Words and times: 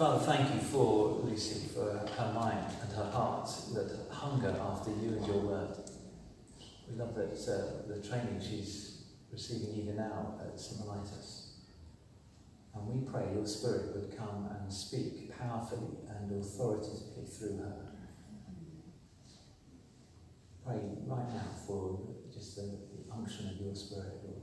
Father, 0.00 0.24
thank 0.24 0.54
you 0.54 0.60
for 0.62 1.20
Lucy, 1.24 1.68
for 1.74 1.84
her 1.84 2.32
mind 2.32 2.74
and 2.80 2.90
her 2.90 3.10
heart 3.10 3.46
that 3.74 3.98
hunger 4.10 4.56
after 4.58 4.88
you 4.92 5.08
and 5.08 5.26
your 5.26 5.40
word. 5.40 5.76
We 6.88 6.96
love 6.96 7.14
that 7.16 7.32
uh, 7.32 7.86
the 7.86 8.00
training 8.08 8.40
she's 8.40 9.02
receiving 9.30 9.76
even 9.76 9.96
now 9.96 10.40
at 10.40 10.58
St 10.58 10.80
Mellitus. 10.80 11.48
And 12.74 12.86
we 12.86 13.06
pray 13.10 13.26
your 13.34 13.44
spirit 13.44 13.94
would 13.94 14.16
come 14.16 14.48
and 14.58 14.72
speak 14.72 15.38
powerfully 15.38 15.98
and 16.08 16.32
authoritatively 16.32 17.26
through 17.26 17.58
her. 17.58 17.76
Pray 20.64 20.80
right 21.04 21.28
now 21.34 21.48
for 21.66 22.00
just 22.32 22.56
the, 22.56 22.62
the 22.62 23.12
unction 23.12 23.50
of 23.50 23.60
your 23.60 23.74
spirit, 23.74 24.14
Lord, 24.24 24.40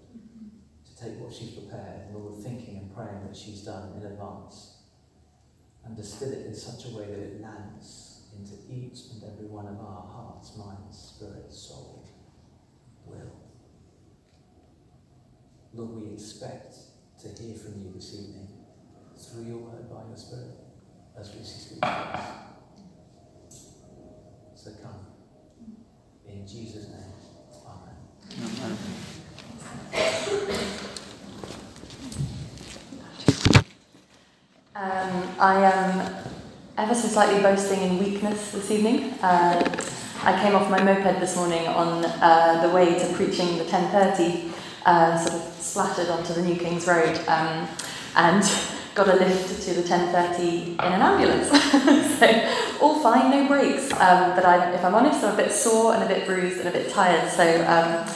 to 0.85 1.03
take 1.03 1.19
what 1.19 1.33
she's 1.33 1.49
prepared, 1.49 2.13
Lord, 2.13 2.43
thinking 2.43 2.77
and 2.77 2.95
praying 2.95 3.25
that 3.25 3.35
she's 3.35 3.61
done 3.63 3.93
in 3.99 4.05
advance 4.05 4.76
and 5.87 5.97
it 6.33 6.45
in 6.47 6.53
such 6.53 6.85
a 6.85 6.89
way 6.89 7.05
that 7.05 7.19
it 7.19 7.41
lands 7.41 8.23
into 8.37 8.53
each 8.69 9.11
and 9.13 9.23
every 9.23 9.47
one 9.47 9.65
of 9.67 9.79
our 9.79 10.05
hearts, 10.05 10.57
minds, 10.57 11.15
spirit, 11.15 11.51
soul, 11.51 12.05
will. 13.05 13.39
Lord, 15.73 16.01
we 16.01 16.13
expect 16.13 16.75
to 17.21 17.27
hear 17.41 17.55
from 17.55 17.81
you 17.81 17.91
this 17.95 18.13
evening 18.13 18.47
through 19.17 19.45
your 19.45 19.57
word 19.57 19.89
by 19.89 20.03
your 20.07 20.17
spirit 20.17 20.57
as 21.19 21.33
we 21.33 21.43
speak 21.43 21.81
to 21.81 21.87
us. 21.87 22.25
So 24.55 24.71
come. 24.83 25.07
In 26.27 26.45
Jesus' 26.45 26.89
name. 26.89 27.13
Amen. 27.65 28.77
Amen. 29.95 30.57
Um, 34.75 35.26
I 35.39 35.63
am 35.71 36.25
ever 36.77 36.95
so 36.95 37.07
slightly 37.07 37.41
boasting 37.43 37.81
in 37.81 37.99
weakness 37.99 38.51
this 38.51 38.71
evening. 38.71 39.13
Uh, 39.21 39.63
I 40.23 40.41
came 40.41 40.55
off 40.55 40.67
my 40.71 40.81
moped 40.81 41.19
this 41.19 41.35
morning 41.35 41.67
on 41.67 42.05
uh, 42.05 42.65
the 42.65 42.73
way 42.73 42.97
to 42.97 43.13
preaching 43.13 43.59
the 43.59 43.63
10.30, 43.65 44.51
uh, 44.87 45.17
sort 45.17 45.35
of 45.35 45.53
splattered 45.61 46.09
onto 46.09 46.33
the 46.33 46.41
New 46.41 46.55
Kings 46.55 46.87
Road, 46.87 47.15
um, 47.27 47.67
and 48.15 48.43
got 48.95 49.09
a 49.09 49.13
lift 49.13 49.61
to 49.61 49.75
the 49.75 49.83
10.30 49.83 50.69
in 50.69 50.79
an 50.79 51.01
ambulance. 51.01 51.49
so 52.19 52.81
all 52.81 52.99
fine, 53.03 53.29
no 53.29 53.47
breaks. 53.47 53.91
Um, 53.93 54.33
but 54.33 54.43
I, 54.43 54.73
if 54.73 54.83
I'm 54.83 54.95
honest, 54.95 55.23
I'm 55.23 55.35
a 55.35 55.37
bit 55.37 55.51
sore 55.51 55.93
and 55.93 56.03
a 56.03 56.07
bit 56.07 56.25
bruised 56.25 56.57
and 56.57 56.67
a 56.67 56.71
bit 56.71 56.89
tired. 56.89 57.29
So 57.29 57.43
um, 57.67 58.09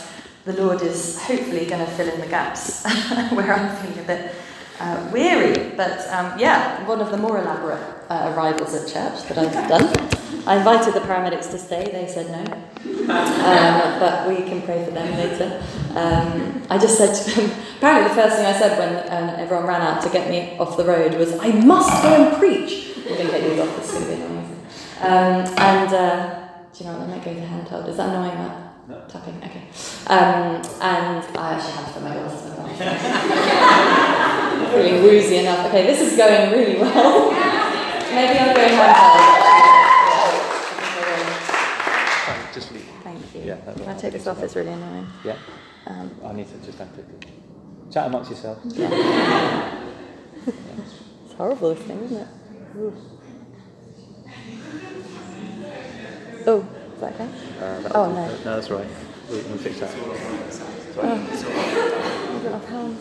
the 0.46 0.54
Lord 0.60 0.82
is 0.82 1.22
hopefully 1.22 1.68
going 1.68 1.86
to 1.86 1.92
fill 1.92 2.10
in 2.10 2.20
the 2.20 2.28
gaps 2.28 2.84
where 3.32 3.54
I'm 3.54 3.76
feeling 3.78 4.00
a 4.00 4.08
bit 4.08 4.36
uh, 4.82 5.10
weary. 5.12 5.74
But 5.78 6.08
um, 6.10 6.38
yeah, 6.40 6.86
one 6.88 7.00
of 7.02 7.12
the 7.12 7.18
more 7.18 7.38
elaborate 7.38 7.84
uh, 8.10 8.34
arrivals 8.36 8.74
at 8.74 8.88
church 8.88 9.28
that 9.30 9.38
I've 9.38 9.70
done. 9.70 9.88
I 10.48 10.58
invited 10.58 10.94
the 10.96 11.02
paramedics 11.02 11.52
to 11.52 11.60
stay, 11.60 11.84
they 11.92 12.08
said 12.08 12.32
no. 12.32 12.44
Um, 13.12 14.00
but 14.00 14.28
we 14.28 14.38
can 14.38 14.62
pray 14.64 14.84
for 14.84 14.92
them 14.92 15.12
later. 15.18 15.62
Um, 15.96 16.64
I 16.70 16.78
just 16.78 16.98
said 16.98 17.14
to 17.14 17.42
them, 17.42 17.52
apparently, 17.78 18.10
the 18.10 18.16
first 18.16 18.38
thing 18.38 18.46
I 18.46 18.58
said 18.58 18.78
when 18.80 18.94
um, 19.12 19.40
everyone 19.40 19.68
ran 19.68 19.82
out 19.82 20.02
to 20.04 20.10
get 20.10 20.30
me 20.30 20.58
off 20.58 20.78
the 20.78 20.86
road 20.86 21.14
was, 21.16 21.38
I 21.40 21.52
must 21.52 22.02
go 22.02 22.10
and 22.10 22.38
preach. 22.38 22.96
We're 22.98 23.18
going 23.18 23.28
to 23.28 23.32
get 23.32 23.56
you 23.56 23.62
off, 23.62 23.76
this 23.78 23.94
is 23.94 24.06
going 24.06 24.22
to 24.22 24.28
be. 24.28 24.32
Um, 25.02 25.46
and 25.58 25.94
uh, 25.94 26.48
do 26.74 26.84
you 26.84 26.90
know 26.90 26.98
what? 26.98 27.08
I 27.08 27.12
might 27.12 27.26
go 27.26 27.34
to 27.34 27.40
handheld. 27.42 27.88
Is 27.90 27.98
that 27.98 28.10
annoying, 28.10 28.36
Matt? 28.36 28.88
No. 28.88 29.04
Tapping, 29.08 29.38
okay. 29.38 29.64
Um, 30.08 30.62
and 30.82 31.38
I 31.38 31.54
actually 31.54 31.74
had 31.74 31.86
to 31.86 31.94
put 31.94 32.04
my 32.04 32.14
glasses 32.14 32.58
on. 32.58 33.71
Feeling 34.72 35.04
woozy 35.04 35.38
enough. 35.38 35.68
Okay, 35.68 35.86
this 35.86 36.00
is 36.02 36.18
going 36.18 36.52
really 36.52 36.80
well. 36.80 37.32
Maybe 38.12 38.40
I'll 38.40 38.56
go 38.56 38.62
handheld. 38.62 39.42
Just 42.54 42.72
leave. 42.74 42.86
Thank 43.04 43.36
you. 43.36 43.42
Yeah, 43.42 43.56
that- 43.66 43.76
Can 43.78 43.88
I 43.90 43.98
take 43.98 44.14
this 44.14 44.28
off? 44.28 44.42
It's 44.44 44.56
really 44.56 44.72
annoying. 44.74 45.08
Yeah. 45.24 45.38
Um, 45.88 46.12
I 46.26 46.34
need 46.34 46.48
to 46.48 46.58
just 46.66 46.78
have 46.80 46.94
to 46.96 47.04
chat 47.92 48.08
amongst 48.08 48.30
yourselves. 48.32 48.78
yeah. 48.78 49.84
it's 50.46 51.34
horrible, 51.34 51.74
this 51.74 51.84
thing, 51.86 52.02
isn't 52.04 52.18
it? 52.18 52.28
Ooh. 52.78 52.94
Oh, 56.48 56.68
is 56.96 57.02
that 57.02 57.14
okay? 57.14 57.30
Uh, 57.60 57.80
that'll 57.82 58.02
Oh, 58.02 58.12
no. 58.12 58.28
No, 58.28 58.56
that's 58.56 58.70
right. 58.70 58.88
We 59.30 59.42
can 59.42 59.58
fix 59.58 59.80
that. 59.80 59.92
Oh, 60.98 61.16
have 62.50 62.66
hands. 62.66 63.00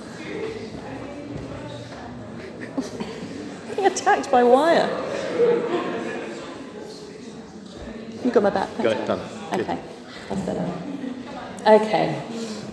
Being 3.75 3.87
attacked 3.87 4.31
by 4.31 4.43
wire. 4.43 4.89
You 8.25 8.31
got 8.31 8.43
my 8.43 8.51
back. 8.51 8.69
Got 8.77 8.97
it, 8.97 9.07
done. 9.07 9.21
Okay, 9.53 9.79
that's 10.29 10.43
better. 10.43 10.73
Okay, 11.67 12.23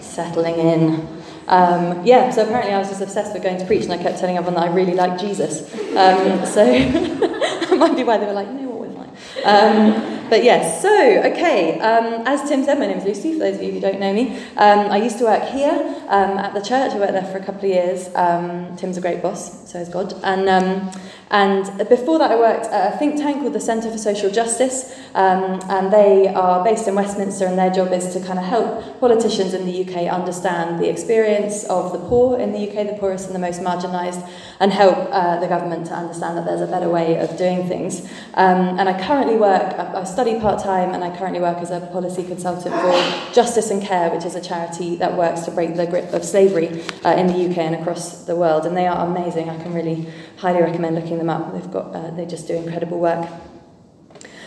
settling 0.02 0.56
in. 0.56 1.18
Um, 1.48 2.06
yeah, 2.06 2.30
so 2.30 2.44
apparently 2.44 2.74
I 2.74 2.80
was 2.80 2.90
just 2.90 3.02
obsessed 3.02 3.34
with 3.34 3.44
going 3.44 3.58
to 3.58 3.66
preach, 3.66 3.84
and 3.84 3.94
I 3.94 3.98
kept 3.98 4.20
telling 4.20 4.38
everyone 4.38 4.56
that 4.56 4.70
I 4.70 4.74
really 4.74 4.94
like 4.94 5.18
Jesus. 5.18 5.62
Um, 5.96 6.46
so 6.46 6.66
that 6.66 7.78
might 7.78 7.96
be 7.96 8.04
why 8.04 8.18
they 8.18 8.26
were 8.26 8.34
like, 8.34 8.48
you 8.48 8.54
know 8.54 8.70
what, 8.70 8.90
we're 8.90 8.96
fine. 8.96 9.10
Um, 9.46 10.17
but 10.30 10.44
yes, 10.44 10.82
so 10.82 10.90
okay. 11.32 11.80
Um, 11.80 12.26
as 12.26 12.48
Tim 12.48 12.64
said, 12.64 12.80
my 12.80 12.88
name 12.88 12.98
is 12.98 13.06
Lucy. 13.06 13.34
For 13.34 13.40
those 13.40 13.56
of 13.56 13.64
you 13.64 13.72
who 13.72 13.80
don't 13.80 14.00
know 14.00 14.14
me, 14.14 14.38
um, 14.58 14.92
I 14.92 14.98
used 14.98 15.18
to 15.20 15.26
work 15.26 15.44
here 15.50 15.74
um, 16.08 16.38
at 16.38 16.54
the 16.54 16.62
church. 16.62 16.94
I 16.94 17.00
worked 17.00 17.14
there 17.14 17.26
for 17.26 17.38
a 17.38 17.44
couple 17.44 17.62
of 17.62 17.76
years. 17.76 18.10
Um, 18.16 18.76
Tim's 18.78 18.98
a 18.98 19.02
great 19.02 19.22
boss, 19.22 19.72
so 19.72 19.80
is 19.80 19.90
God. 19.90 20.14
And 20.24 20.48
um, 20.48 20.92
and 21.30 21.66
before 21.90 22.20
that, 22.20 22.32
I 22.32 22.38
worked 22.38 22.68
at 22.68 22.94
a 22.94 22.98
think 22.98 23.18
tank 23.18 23.42
called 23.42 23.54
the 23.54 23.60
Centre 23.60 23.92
for 23.92 23.98
Social 23.98 24.32
Justice, 24.32 24.98
um, 25.14 25.60
and 25.70 25.92
they 25.92 26.28
are 26.28 26.64
based 26.64 26.88
in 26.88 26.96
Westminster, 26.96 27.46
and 27.46 27.58
their 27.58 27.70
job 27.70 27.92
is 27.92 28.14
to 28.14 28.20
kind 28.22 28.40
of 28.40 28.46
help 28.46 29.00
politicians 29.02 29.54
in 29.54 29.66
the 29.66 29.84
UK 29.84 30.12
understand 30.12 30.80
the 30.80 30.90
experience 30.90 31.66
of 31.66 31.92
the 31.92 32.00
poor 32.00 32.40
in 32.40 32.54
the 32.54 32.70
UK, 32.70 32.88
the 32.88 32.98
poorest 32.98 33.26
and 33.26 33.36
the 33.36 33.40
most 33.40 33.62
marginalised, 33.62 34.26
and 34.60 34.72
help 34.72 35.10
uh, 35.12 35.40
the 35.40 35.48
government 35.48 35.88
to 35.88 35.94
understand 35.94 36.38
that 36.38 36.46
there's 36.46 36.62
a 36.62 36.68
better 36.68 36.90
way 36.90 37.18
of 37.20 37.38
doing 37.38 37.68
things. 37.68 38.10
And 38.36 38.88
I 38.88 39.06
currently 39.06 39.36
work, 39.36 39.74
I 39.78 39.98
I 39.98 40.04
study 40.18 40.40
part 40.40 40.60
time, 40.60 40.96
and 40.96 41.04
I 41.04 41.16
currently 41.16 41.40
work 41.40 41.60
as 41.60 41.70
a 41.70 41.80
policy 41.80 42.24
consultant 42.24 42.74
for 42.74 43.34
Justice 43.36 43.70
and 43.70 43.80
Care, 43.80 44.10
which 44.10 44.26
is 44.26 44.34
a 44.34 44.42
charity 44.42 44.96
that 44.96 45.16
works 45.16 45.42
to 45.42 45.52
break 45.52 45.76
the 45.76 45.86
grip 45.86 46.12
of 46.12 46.26
slavery 46.26 46.82
uh, 47.06 47.12
in 47.12 47.28
the 47.28 47.48
UK 47.48 47.60
and 47.60 47.76
across 47.76 48.26
the 48.26 48.36
world. 48.36 48.66
And 48.66 48.76
they 48.76 48.88
are 48.88 49.06
amazing. 49.06 49.48
I 49.48 49.62
can 49.62 49.76
really 49.76 50.08
highly 50.38 50.64
recommend 50.64 50.96
looking 50.96 51.20
them 51.20 51.30
up. 51.30 51.54
They've 51.54 51.72
got, 51.72 51.96
uh, 51.96 52.10
they 52.16 52.26
just 52.26 52.48
do 52.48 52.56
incredible 52.56 52.98
work. 52.98 53.30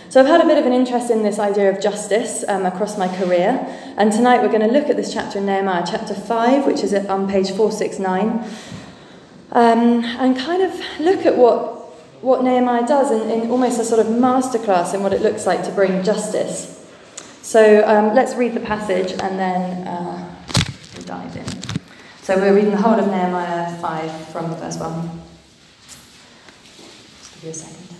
So 0.08 0.18
I've 0.18 0.26
had 0.26 0.40
a 0.40 0.44
bit 0.44 0.58
of 0.58 0.66
an 0.66 0.72
interest 0.72 1.08
in 1.08 1.22
this 1.22 1.38
idea 1.38 1.70
of 1.70 1.80
justice 1.80 2.44
um, 2.48 2.66
across 2.66 2.98
my 2.98 3.06
career, 3.18 3.64
and 3.96 4.10
tonight 4.10 4.42
we're 4.42 4.48
going 4.48 4.68
to 4.68 4.74
look 4.76 4.88
at 4.88 4.96
this 4.96 5.12
chapter 5.12 5.38
in 5.38 5.46
Nehemiah, 5.46 5.84
chapter 5.88 6.14
5, 6.14 6.66
which 6.66 6.82
is 6.82 6.92
on 6.92 7.28
page 7.28 7.52
469, 7.52 8.44
um, 9.52 10.04
and 10.18 10.36
kind 10.36 10.64
of 10.64 10.74
look 10.98 11.24
at 11.24 11.36
what, 11.36 11.79
what 12.20 12.44
Nehemiah 12.44 12.86
does 12.86 13.10
in, 13.10 13.30
in 13.30 13.50
almost 13.50 13.80
a 13.80 13.84
sort 13.84 14.00
of 14.00 14.06
masterclass 14.06 14.94
in 14.94 15.02
what 15.02 15.12
it 15.12 15.22
looks 15.22 15.46
like 15.46 15.64
to 15.64 15.72
bring 15.72 16.02
justice. 16.02 16.76
So 17.42 17.82
um, 17.86 18.14
let's 18.14 18.34
read 18.34 18.54
the 18.54 18.60
passage 18.60 19.12
and 19.12 19.38
then 19.38 19.86
uh, 19.86 20.36
we'll 20.94 21.06
dive 21.06 21.36
in. 21.36 21.46
So 22.22 22.36
we're 22.36 22.54
reading 22.54 22.70
the 22.70 22.76
whole 22.76 22.98
of 22.98 23.06
Nehemiah 23.06 23.76
5 23.80 24.28
from 24.28 24.50
the 24.50 24.56
verse 24.56 24.78
1. 24.78 25.20
Just 27.18 27.34
give 27.34 27.44
you 27.44 27.50
a 27.50 27.54
second. 27.54 27.96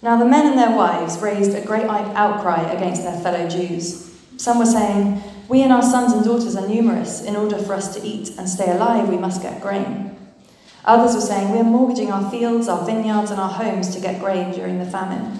Now 0.00 0.16
the 0.16 0.26
men 0.26 0.46
and 0.46 0.58
their 0.58 0.76
wives 0.76 1.18
raised 1.18 1.56
a 1.56 1.64
great 1.64 1.86
outcry 1.86 2.70
against 2.70 3.02
their 3.02 3.18
fellow 3.20 3.48
Jews. 3.48 4.16
Some 4.36 4.58
were 4.58 4.66
saying, 4.66 5.20
We 5.48 5.62
and 5.62 5.72
our 5.72 5.82
sons 5.82 6.12
and 6.12 6.24
daughters 6.24 6.54
are 6.54 6.68
numerous. 6.68 7.24
In 7.24 7.34
order 7.34 7.58
for 7.58 7.74
us 7.74 7.92
to 7.96 8.06
eat 8.06 8.30
and 8.38 8.48
stay 8.48 8.70
alive, 8.70 9.08
we 9.08 9.16
must 9.16 9.42
get 9.42 9.60
grain. 9.60 10.07
Others 10.88 11.16
were 11.16 11.20
saying, 11.20 11.52
We 11.52 11.58
are 11.58 11.64
mortgaging 11.64 12.10
our 12.10 12.30
fields, 12.30 12.66
our 12.66 12.82
vineyards, 12.86 13.30
and 13.30 13.38
our 13.38 13.50
homes 13.50 13.94
to 13.94 14.00
get 14.00 14.20
grain 14.20 14.52
during 14.52 14.78
the 14.78 14.90
famine. 14.90 15.38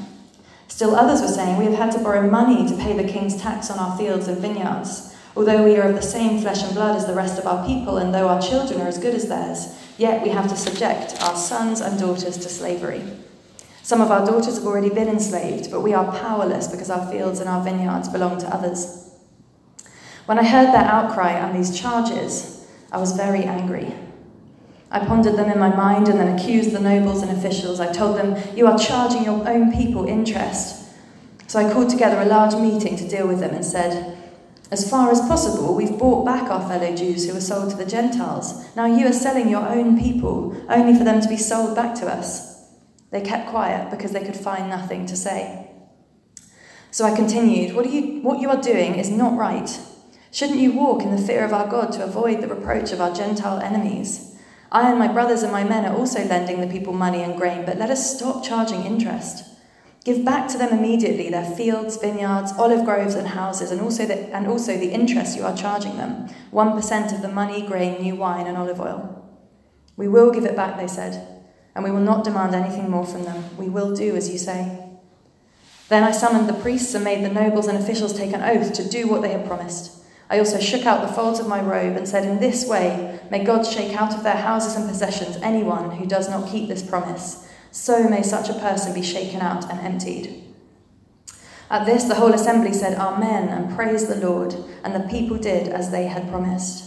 Still 0.68 0.94
others 0.94 1.22
were 1.22 1.34
saying, 1.34 1.56
We 1.56 1.64
have 1.64 1.74
had 1.74 1.92
to 1.92 2.04
borrow 2.04 2.28
money 2.28 2.68
to 2.68 2.76
pay 2.76 2.94
the 2.94 3.10
king's 3.10 3.40
tax 3.40 3.70
on 3.70 3.78
our 3.78 3.96
fields 3.96 4.28
and 4.28 4.36
vineyards. 4.36 5.16
Although 5.34 5.64
we 5.64 5.78
are 5.78 5.88
of 5.88 5.94
the 5.94 6.02
same 6.02 6.42
flesh 6.42 6.62
and 6.62 6.74
blood 6.74 6.96
as 6.96 7.06
the 7.06 7.14
rest 7.14 7.38
of 7.38 7.46
our 7.46 7.66
people, 7.66 7.96
and 7.96 8.12
though 8.12 8.28
our 8.28 8.42
children 8.42 8.82
are 8.82 8.88
as 8.88 8.98
good 8.98 9.14
as 9.14 9.28
theirs, 9.28 9.74
yet 9.96 10.22
we 10.22 10.28
have 10.28 10.50
to 10.50 10.56
subject 10.56 11.18
our 11.22 11.34
sons 11.34 11.80
and 11.80 11.98
daughters 11.98 12.36
to 12.36 12.48
slavery. 12.50 13.02
Some 13.82 14.02
of 14.02 14.10
our 14.10 14.26
daughters 14.26 14.58
have 14.58 14.66
already 14.66 14.90
been 14.90 15.08
enslaved, 15.08 15.70
but 15.70 15.80
we 15.80 15.94
are 15.94 16.12
powerless 16.18 16.68
because 16.68 16.90
our 16.90 17.10
fields 17.10 17.40
and 17.40 17.48
our 17.48 17.64
vineyards 17.64 18.10
belong 18.10 18.38
to 18.40 18.54
others. 18.54 19.14
When 20.26 20.38
I 20.38 20.44
heard 20.44 20.74
their 20.74 20.84
outcry 20.84 21.30
and 21.30 21.58
these 21.58 21.80
charges, 21.80 22.66
I 22.92 22.98
was 22.98 23.12
very 23.12 23.44
angry. 23.44 23.94
I 24.90 25.04
pondered 25.04 25.36
them 25.36 25.50
in 25.50 25.58
my 25.58 25.74
mind 25.74 26.08
and 26.08 26.18
then 26.18 26.38
accused 26.38 26.72
the 26.72 26.80
nobles 26.80 27.22
and 27.22 27.30
officials. 27.30 27.78
I 27.78 27.92
told 27.92 28.16
them, 28.16 28.36
You 28.56 28.66
are 28.66 28.78
charging 28.78 29.24
your 29.24 29.46
own 29.46 29.72
people 29.72 30.06
interest. 30.06 30.86
So 31.46 31.58
I 31.58 31.72
called 31.72 31.90
together 31.90 32.20
a 32.20 32.26
large 32.26 32.54
meeting 32.54 32.96
to 32.96 33.08
deal 33.08 33.26
with 33.26 33.40
them 33.40 33.54
and 33.54 33.64
said, 33.64 34.16
As 34.70 34.88
far 34.88 35.10
as 35.10 35.20
possible, 35.20 35.74
we've 35.74 35.98
bought 35.98 36.24
back 36.24 36.50
our 36.50 36.66
fellow 36.66 36.94
Jews 36.96 37.26
who 37.26 37.34
were 37.34 37.40
sold 37.40 37.70
to 37.70 37.76
the 37.76 37.86
Gentiles. 37.86 38.74
Now 38.76 38.86
you 38.86 39.06
are 39.06 39.12
selling 39.12 39.48
your 39.48 39.66
own 39.68 39.98
people, 39.98 40.56
only 40.70 40.96
for 40.96 41.04
them 41.04 41.20
to 41.20 41.28
be 41.28 41.36
sold 41.36 41.76
back 41.76 41.94
to 41.96 42.06
us. 42.06 42.66
They 43.10 43.20
kept 43.20 43.50
quiet 43.50 43.90
because 43.90 44.12
they 44.12 44.24
could 44.24 44.36
find 44.36 44.68
nothing 44.68 45.06
to 45.06 45.16
say. 45.16 45.70
So 46.90 47.04
I 47.04 47.14
continued, 47.14 47.74
what, 47.76 47.90
you, 47.90 48.20
what 48.22 48.40
you 48.40 48.48
are 48.48 48.60
doing 48.60 48.94
is 48.94 49.10
not 49.10 49.36
right. 49.36 49.78
Shouldn't 50.30 50.60
you 50.60 50.72
walk 50.72 51.02
in 51.02 51.14
the 51.14 51.22
fear 51.22 51.44
of 51.44 51.52
our 51.52 51.68
God 51.68 51.92
to 51.92 52.04
avoid 52.04 52.40
the 52.40 52.48
reproach 52.48 52.92
of 52.92 53.00
our 53.00 53.14
Gentile 53.14 53.60
enemies? 53.60 54.27
I 54.70 54.90
and 54.90 54.98
my 54.98 55.08
brothers 55.08 55.42
and 55.42 55.52
my 55.52 55.64
men 55.64 55.86
are 55.86 55.96
also 55.96 56.24
lending 56.24 56.60
the 56.60 56.66
people 56.66 56.92
money 56.92 57.22
and 57.22 57.36
grain, 57.36 57.64
but 57.64 57.78
let 57.78 57.90
us 57.90 58.16
stop 58.16 58.44
charging 58.44 58.84
interest. 58.84 59.44
Give 60.04 60.24
back 60.24 60.48
to 60.48 60.58
them 60.58 60.72
immediately 60.72 61.30
their 61.30 61.44
fields, 61.44 61.96
vineyards, 61.96 62.52
olive 62.52 62.84
groves, 62.84 63.14
and 63.14 63.28
houses, 63.28 63.70
and 63.70 63.80
also 63.80 64.06
the, 64.06 64.34
and 64.34 64.46
also 64.46 64.76
the 64.76 64.90
interest 64.90 65.36
you 65.36 65.44
are 65.44 65.56
charging 65.56 65.96
them 65.96 66.28
1% 66.52 67.14
of 67.14 67.22
the 67.22 67.28
money, 67.28 67.66
grain, 67.66 68.00
new 68.00 68.14
wine, 68.14 68.46
and 68.46 68.56
olive 68.56 68.80
oil. 68.80 69.14
We 69.96 70.08
will 70.08 70.30
give 70.30 70.44
it 70.44 70.56
back, 70.56 70.78
they 70.78 70.86
said, 70.86 71.42
and 71.74 71.82
we 71.84 71.90
will 71.90 72.00
not 72.00 72.24
demand 72.24 72.54
anything 72.54 72.90
more 72.90 73.06
from 73.06 73.24
them. 73.24 73.56
We 73.56 73.68
will 73.68 73.94
do 73.94 74.16
as 74.16 74.30
you 74.30 74.38
say. 74.38 74.84
Then 75.88 76.04
I 76.04 76.12
summoned 76.12 76.48
the 76.48 76.60
priests 76.60 76.94
and 76.94 77.04
made 77.04 77.24
the 77.24 77.30
nobles 77.30 77.66
and 77.66 77.78
officials 77.78 78.12
take 78.12 78.32
an 78.32 78.42
oath 78.42 78.74
to 78.74 78.88
do 78.88 79.08
what 79.08 79.22
they 79.22 79.32
had 79.32 79.46
promised. 79.46 79.97
I 80.30 80.38
also 80.38 80.60
shook 80.60 80.84
out 80.84 81.06
the 81.06 81.12
folds 81.12 81.40
of 81.40 81.48
my 81.48 81.60
robe 81.60 81.96
and 81.96 82.06
said, 82.06 82.24
In 82.24 82.38
this 82.38 82.66
way, 82.66 83.20
may 83.30 83.44
God 83.44 83.66
shake 83.66 83.98
out 83.98 84.14
of 84.14 84.22
their 84.22 84.36
houses 84.36 84.76
and 84.76 84.88
possessions 84.88 85.36
anyone 85.36 85.90
who 85.92 86.06
does 86.06 86.28
not 86.28 86.50
keep 86.50 86.68
this 86.68 86.82
promise 86.82 87.48
so 87.70 88.08
may 88.08 88.22
such 88.22 88.48
a 88.48 88.54
person 88.54 88.94
be 88.94 89.02
shaken 89.02 89.40
out 89.40 89.70
and 89.70 89.80
emptied. 89.80 90.42
At 91.70 91.84
this, 91.84 92.04
the 92.04 92.14
whole 92.14 92.32
assembly 92.32 92.72
said, 92.72 92.98
Amen, 92.98 93.48
and 93.48 93.76
praised 93.76 94.08
the 94.08 94.26
Lord, 94.26 94.54
and 94.82 94.94
the 94.94 95.08
people 95.08 95.36
did 95.36 95.68
as 95.68 95.90
they 95.90 96.06
had 96.06 96.30
promised. 96.30 96.84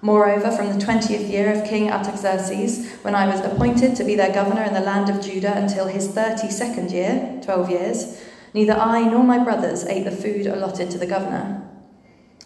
Moreover, 0.00 0.50
from 0.50 0.72
the 0.72 0.84
twentieth 0.84 1.30
year 1.30 1.52
of 1.52 1.66
King 1.66 1.90
Artaxerxes, 1.90 2.90
when 3.02 3.14
I 3.14 3.26
was 3.26 3.40
appointed 3.40 3.96
to 3.96 4.04
be 4.04 4.14
their 4.14 4.32
governor 4.32 4.62
in 4.62 4.74
the 4.74 4.80
land 4.80 5.08
of 5.08 5.24
Judah 5.24 5.56
until 5.56 5.86
his 5.86 6.08
thirty 6.08 6.50
second 6.50 6.90
year, 6.90 7.40
twelve 7.42 7.70
years, 7.70 8.22
neither 8.52 8.74
I 8.74 9.02
nor 9.04 9.24
my 9.24 9.38
brothers 9.38 9.84
ate 9.84 10.04
the 10.04 10.10
food 10.10 10.46
allotted 10.46 10.90
to 10.90 10.98
the 10.98 11.06
governor. 11.06 11.62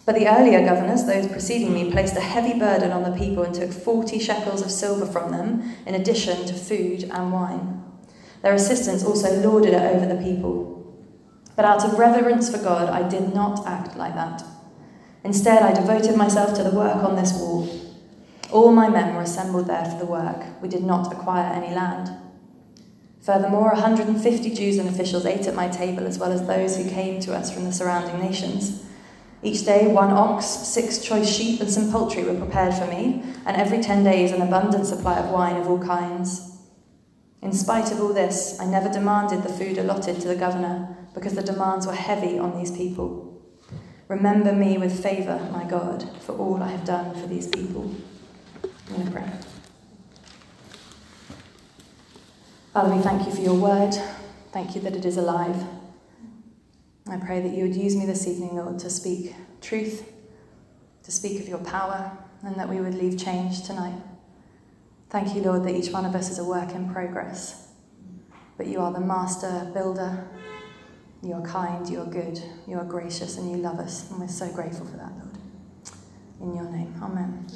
But 0.09 0.15
the 0.15 0.27
earlier 0.27 0.65
governors, 0.65 1.05
those 1.05 1.27
preceding 1.27 1.71
me, 1.71 1.91
placed 1.91 2.15
a 2.15 2.19
heavy 2.19 2.57
burden 2.57 2.91
on 2.91 3.03
the 3.03 3.15
people 3.15 3.43
and 3.43 3.53
took 3.53 3.71
40 3.71 4.17
shekels 4.17 4.63
of 4.63 4.71
silver 4.71 5.05
from 5.05 5.31
them, 5.31 5.75
in 5.85 5.93
addition 5.93 6.47
to 6.47 6.53
food 6.55 7.03
and 7.03 7.31
wine. 7.31 7.83
Their 8.41 8.55
assistants 8.55 9.03
also 9.03 9.39
lorded 9.39 9.75
it 9.75 9.83
over 9.83 10.07
the 10.07 10.19
people. 10.19 10.99
But 11.55 11.65
out 11.65 11.85
of 11.85 11.99
reverence 11.99 12.49
for 12.49 12.57
God, 12.57 12.89
I 12.89 13.07
did 13.07 13.35
not 13.35 13.67
act 13.67 13.97
like 13.97 14.15
that. 14.15 14.43
Instead, 15.23 15.61
I 15.61 15.79
devoted 15.79 16.15
myself 16.15 16.55
to 16.55 16.63
the 16.63 16.75
work 16.75 17.03
on 17.03 17.15
this 17.15 17.33
wall. 17.33 17.69
All 18.51 18.71
my 18.71 18.89
men 18.89 19.13
were 19.13 19.21
assembled 19.21 19.67
there 19.67 19.85
for 19.85 19.99
the 19.99 20.11
work. 20.11 20.43
We 20.59 20.69
did 20.69 20.83
not 20.83 21.13
acquire 21.13 21.53
any 21.53 21.75
land. 21.75 22.09
Furthermore, 23.21 23.73
150 23.73 24.55
Jews 24.55 24.79
and 24.79 24.89
officials 24.89 25.27
ate 25.27 25.45
at 25.45 25.53
my 25.53 25.67
table, 25.67 26.07
as 26.07 26.17
well 26.17 26.31
as 26.31 26.47
those 26.47 26.77
who 26.77 26.89
came 26.89 27.19
to 27.19 27.35
us 27.35 27.53
from 27.53 27.65
the 27.65 27.71
surrounding 27.71 28.19
nations. 28.19 28.87
Each 29.41 29.63
day, 29.65 29.87
one 29.87 30.11
ox, 30.11 30.45
six 30.45 30.99
choice 30.99 31.29
sheep, 31.33 31.61
and 31.61 31.71
some 31.71 31.91
poultry 31.91 32.23
were 32.23 32.35
prepared 32.35 32.73
for 32.73 32.87
me, 32.87 33.23
and 33.45 33.55
every 33.55 33.81
ten 33.81 34.03
days, 34.03 34.31
an 34.31 34.41
abundant 34.41 34.85
supply 34.85 35.17
of 35.17 35.29
wine 35.31 35.55
of 35.55 35.69
all 35.69 35.79
kinds. 35.79 36.57
In 37.41 37.53
spite 37.53 37.89
of 37.91 38.01
all 38.01 38.13
this, 38.13 38.59
I 38.59 38.65
never 38.65 38.89
demanded 38.89 39.43
the 39.43 39.53
food 39.53 39.77
allotted 39.77 40.19
to 40.19 40.27
the 40.27 40.35
governor, 40.35 40.97
because 41.13 41.35
the 41.35 41.41
demands 41.41 41.87
were 41.87 41.93
heavy 41.93 42.37
on 42.37 42.57
these 42.57 42.71
people. 42.71 43.41
Remember 44.09 44.51
me 44.51 44.77
with 44.77 45.01
favour, 45.01 45.49
my 45.53 45.63
God, 45.63 46.03
for 46.19 46.35
all 46.35 46.61
I 46.61 46.71
have 46.71 46.83
done 46.83 47.13
for 47.13 47.27
these 47.27 47.47
people. 47.47 47.95
I'm 48.63 48.95
going 48.95 49.05
to 49.05 49.11
pray. 49.11 49.31
Father, 52.73 52.93
we 52.93 53.01
thank 53.01 53.25
you 53.25 53.31
for 53.31 53.41
your 53.41 53.55
word. 53.55 53.93
Thank 54.51 54.75
you 54.75 54.81
that 54.81 54.95
it 54.95 55.05
is 55.05 55.15
alive. 55.15 55.63
I 57.11 57.17
pray 57.17 57.41
that 57.41 57.53
you 57.53 57.63
would 57.63 57.75
use 57.75 57.95
me 57.95 58.05
this 58.05 58.27
evening, 58.27 58.55
Lord, 58.55 58.77
to 58.79 58.89
speak 58.89 59.35
truth, 59.61 60.11
to 61.03 61.11
speak 61.11 61.39
of 61.39 61.47
your 61.47 61.59
power, 61.59 62.15
and 62.43 62.55
that 62.55 62.69
we 62.69 62.79
would 62.79 62.93
leave 62.93 63.17
change 63.17 63.63
tonight. 63.63 63.99
Thank 65.09 65.35
you, 65.35 65.41
Lord, 65.41 65.63
that 65.63 65.75
each 65.75 65.91
one 65.91 66.05
of 66.05 66.13
us 66.13 66.29
is 66.29 66.37
a 66.37 66.43
work 66.43 66.71
in 66.71 66.91
progress, 66.93 67.67
but 68.57 68.67
you 68.67 68.79
are 68.79 68.91
the 68.93 68.99
master 68.99 69.71
builder. 69.73 70.27
You 71.23 71.33
are 71.33 71.41
kind, 71.41 71.89
you 71.89 71.99
are 71.99 72.05
good, 72.05 72.41
you 72.67 72.77
are 72.77 72.85
gracious, 72.85 73.37
and 73.37 73.51
you 73.51 73.57
love 73.57 73.79
us, 73.79 74.09
and 74.09 74.19
we're 74.19 74.27
so 74.27 74.49
grateful 74.51 74.85
for 74.85 74.97
that, 74.97 75.11
Lord. 75.17 75.37
In 76.41 76.55
your 76.55 76.69
name, 76.69 76.93
amen. 77.01 77.47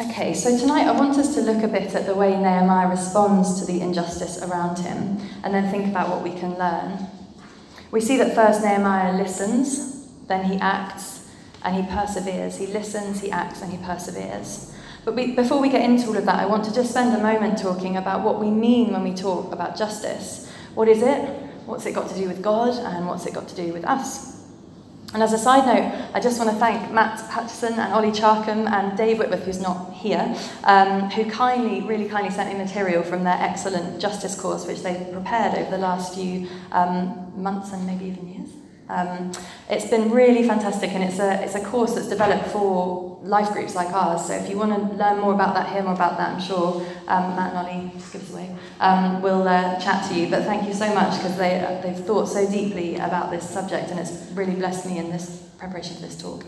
Okay, 0.00 0.34
so 0.34 0.58
tonight 0.58 0.88
I 0.88 0.90
want 0.90 1.16
us 1.18 1.36
to 1.36 1.40
look 1.40 1.62
a 1.62 1.68
bit 1.68 1.94
at 1.94 2.04
the 2.04 2.16
way 2.16 2.30
Nehemiah 2.30 2.88
responds 2.88 3.60
to 3.60 3.64
the 3.64 3.80
injustice 3.80 4.42
around 4.42 4.80
him 4.80 5.20
and 5.44 5.54
then 5.54 5.70
think 5.70 5.86
about 5.86 6.08
what 6.08 6.20
we 6.20 6.36
can 6.36 6.58
learn. 6.58 7.06
We 7.92 8.00
see 8.00 8.16
that 8.16 8.34
first 8.34 8.60
Nehemiah 8.60 9.16
listens, 9.16 10.08
then 10.26 10.46
he 10.46 10.56
acts, 10.56 11.30
and 11.62 11.76
he 11.76 11.88
perseveres. 11.94 12.56
He 12.56 12.66
listens, 12.66 13.20
he 13.20 13.30
acts, 13.30 13.62
and 13.62 13.70
he 13.70 13.78
perseveres. 13.78 14.74
But 15.04 15.14
we, 15.14 15.30
before 15.30 15.60
we 15.60 15.68
get 15.68 15.88
into 15.88 16.08
all 16.08 16.16
of 16.16 16.26
that, 16.26 16.40
I 16.40 16.46
want 16.46 16.64
to 16.64 16.74
just 16.74 16.90
spend 16.90 17.14
a 17.14 17.22
moment 17.22 17.58
talking 17.58 17.96
about 17.96 18.24
what 18.24 18.40
we 18.40 18.50
mean 18.50 18.92
when 18.92 19.04
we 19.04 19.14
talk 19.14 19.52
about 19.52 19.78
justice. 19.78 20.50
What 20.74 20.88
is 20.88 21.02
it? 21.02 21.20
What's 21.66 21.86
it 21.86 21.94
got 21.94 22.08
to 22.08 22.16
do 22.16 22.26
with 22.26 22.42
God? 22.42 22.76
And 22.80 23.06
what's 23.06 23.26
it 23.26 23.32
got 23.32 23.46
to 23.46 23.54
do 23.54 23.72
with 23.72 23.84
us? 23.84 24.33
And 25.14 25.22
as 25.22 25.32
a 25.32 25.38
side 25.38 25.64
note, 25.64 26.08
I 26.12 26.18
just 26.18 26.40
want 26.40 26.50
to 26.50 26.56
thank 26.56 26.90
Matt 26.90 27.18
Patterson 27.30 27.74
and 27.74 27.92
Ollie 27.92 28.10
Charkham 28.10 28.68
and 28.68 28.98
Dave 28.98 29.20
Whitworth, 29.20 29.44
who's 29.44 29.60
not 29.60 29.92
here, 29.92 30.36
um, 30.64 31.08
who 31.08 31.30
kindly, 31.30 31.82
really 31.82 32.08
kindly 32.08 32.32
sent 32.32 32.52
me 32.52 32.58
material 32.58 33.04
from 33.04 33.22
their 33.22 33.38
excellent 33.38 34.00
justice 34.00 34.38
course, 34.38 34.66
which 34.66 34.82
they've 34.82 35.12
prepared 35.12 35.56
over 35.56 35.70
the 35.70 35.78
last 35.78 36.16
few 36.16 36.48
um, 36.72 37.32
months 37.40 37.72
and 37.72 37.86
maybe 37.86 38.06
even 38.06 38.28
years. 38.28 38.50
Um, 38.88 39.30
it's 39.70 39.88
been 39.88 40.10
really 40.10 40.46
fantastic, 40.48 40.90
and 40.90 41.04
it's 41.04 41.20
a, 41.20 41.44
it's 41.44 41.54
a 41.54 41.64
course 41.64 41.94
that's 41.94 42.08
developed 42.08 42.48
for 42.48 43.13
life 43.24 43.52
groups 43.52 43.74
like 43.74 43.88
ours. 43.88 44.26
So 44.26 44.34
if 44.34 44.48
you 44.48 44.58
want 44.58 44.72
to 44.72 44.96
learn 44.96 45.18
more 45.18 45.32
about 45.32 45.54
that, 45.54 45.72
hear 45.72 45.82
more 45.82 45.94
about 45.94 46.18
that, 46.18 46.34
I'm 46.34 46.40
sure 46.40 46.80
um, 47.08 47.34
Matt 47.34 47.54
and 47.54 47.66
Ollie, 47.66 47.90
just 47.94 48.12
give 48.12 48.22
us 48.22 48.32
away, 48.32 48.54
um, 48.80 49.22
will 49.22 49.48
uh, 49.48 49.80
chat 49.80 50.08
to 50.10 50.14
you. 50.14 50.28
But 50.28 50.44
thank 50.44 50.68
you 50.68 50.74
so 50.74 50.92
much 50.94 51.16
because 51.16 51.36
they, 51.36 51.80
they've 51.82 52.04
thought 52.04 52.26
so 52.26 52.48
deeply 52.48 52.96
about 52.96 53.30
this 53.30 53.48
subject, 53.48 53.90
and 53.90 53.98
it's 53.98 54.30
really 54.32 54.54
blessed 54.54 54.86
me 54.86 54.98
in 54.98 55.10
this 55.10 55.48
preparation 55.58 55.96
for 55.96 56.02
this 56.02 56.20
talk. 56.20 56.44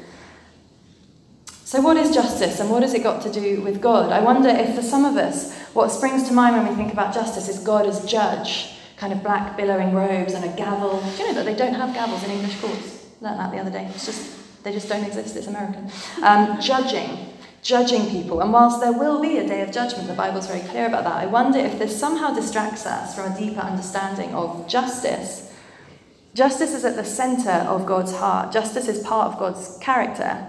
So, 1.65 1.81
what 1.81 1.97
is 1.97 2.15
justice 2.15 2.61
and 2.61 2.71
what 2.71 2.83
has 2.83 2.95
it 2.95 3.03
got 3.03 3.23
to 3.23 3.33
do 3.33 3.61
with 3.63 3.81
God? 3.81 4.13
I 4.13 4.21
wonder 4.21 4.49
if 4.49 4.77
for 4.77 4.83
some 4.83 5.05
of 5.05 5.17
us, 5.17 5.59
what 5.73 5.89
springs 5.91 6.29
to 6.29 6.35
mind 6.35 6.57
when 6.57 6.69
we 6.69 6.75
think 6.77 6.93
about 6.93 7.13
justice 7.13 7.49
is 7.49 7.59
God 7.59 7.87
as 7.87 8.05
judge 8.05 8.73
kind 8.97 9.13
of 9.13 9.23
black 9.23 9.57
billowing 9.57 9.93
robes 9.93 10.35
and 10.35 10.45
a 10.45 10.57
gavel. 10.57 11.01
Do 11.01 11.23
you 11.23 11.29
know 11.29 11.35
that 11.35 11.45
they 11.45 11.55
don't 11.55 11.75
have 11.75 11.95
gavels 11.95 12.25
in 12.25 12.31
English 12.31 12.61
courts? 12.61 13.07
Learned 13.21 13.41
that 13.41 13.51
the 13.51 13.59
other 13.59 13.71
day. 13.71 13.91
It's 13.95 14.07
just 14.07 14.46
they 14.67 14.73
just 14.73 14.89
don't 14.89 15.05
exist. 15.05 15.37
It's 15.37 15.47
American. 15.47 15.89
Um, 16.25 16.61
judging, 16.61 17.33
judging 17.63 18.11
people. 18.11 18.41
And 18.41 18.53
whilst 18.53 18.81
there 18.81 18.93
will 18.93 19.23
be 19.23 19.39
a 19.39 19.47
day 19.47 19.63
of 19.63 19.71
judgment, 19.71 20.09
the 20.09 20.15
Bible's 20.15 20.49
very 20.49 20.67
clear 20.69 20.89
about 20.89 21.05
that. 21.05 21.13
I 21.13 21.27
wonder 21.27 21.61
if 21.61 21.79
this 21.79 21.97
somehow 21.97 22.35
distracts 22.35 22.85
us 22.85 23.15
from 23.15 23.31
a 23.31 23.39
deeper 23.39 23.61
understanding 23.61 24.35
of 24.35 24.67
justice. 24.67 25.55
Justice 26.35 26.75
is 26.75 26.85
at 26.85 26.97
the 26.97 27.05
centre 27.05 27.49
of 27.49 27.87
God's 27.87 28.17
heart. 28.17 28.53
Justice 28.53 28.89
is 28.89 29.07
part 29.07 29.33
of 29.33 29.39
God's 29.39 29.79
character. 29.81 30.45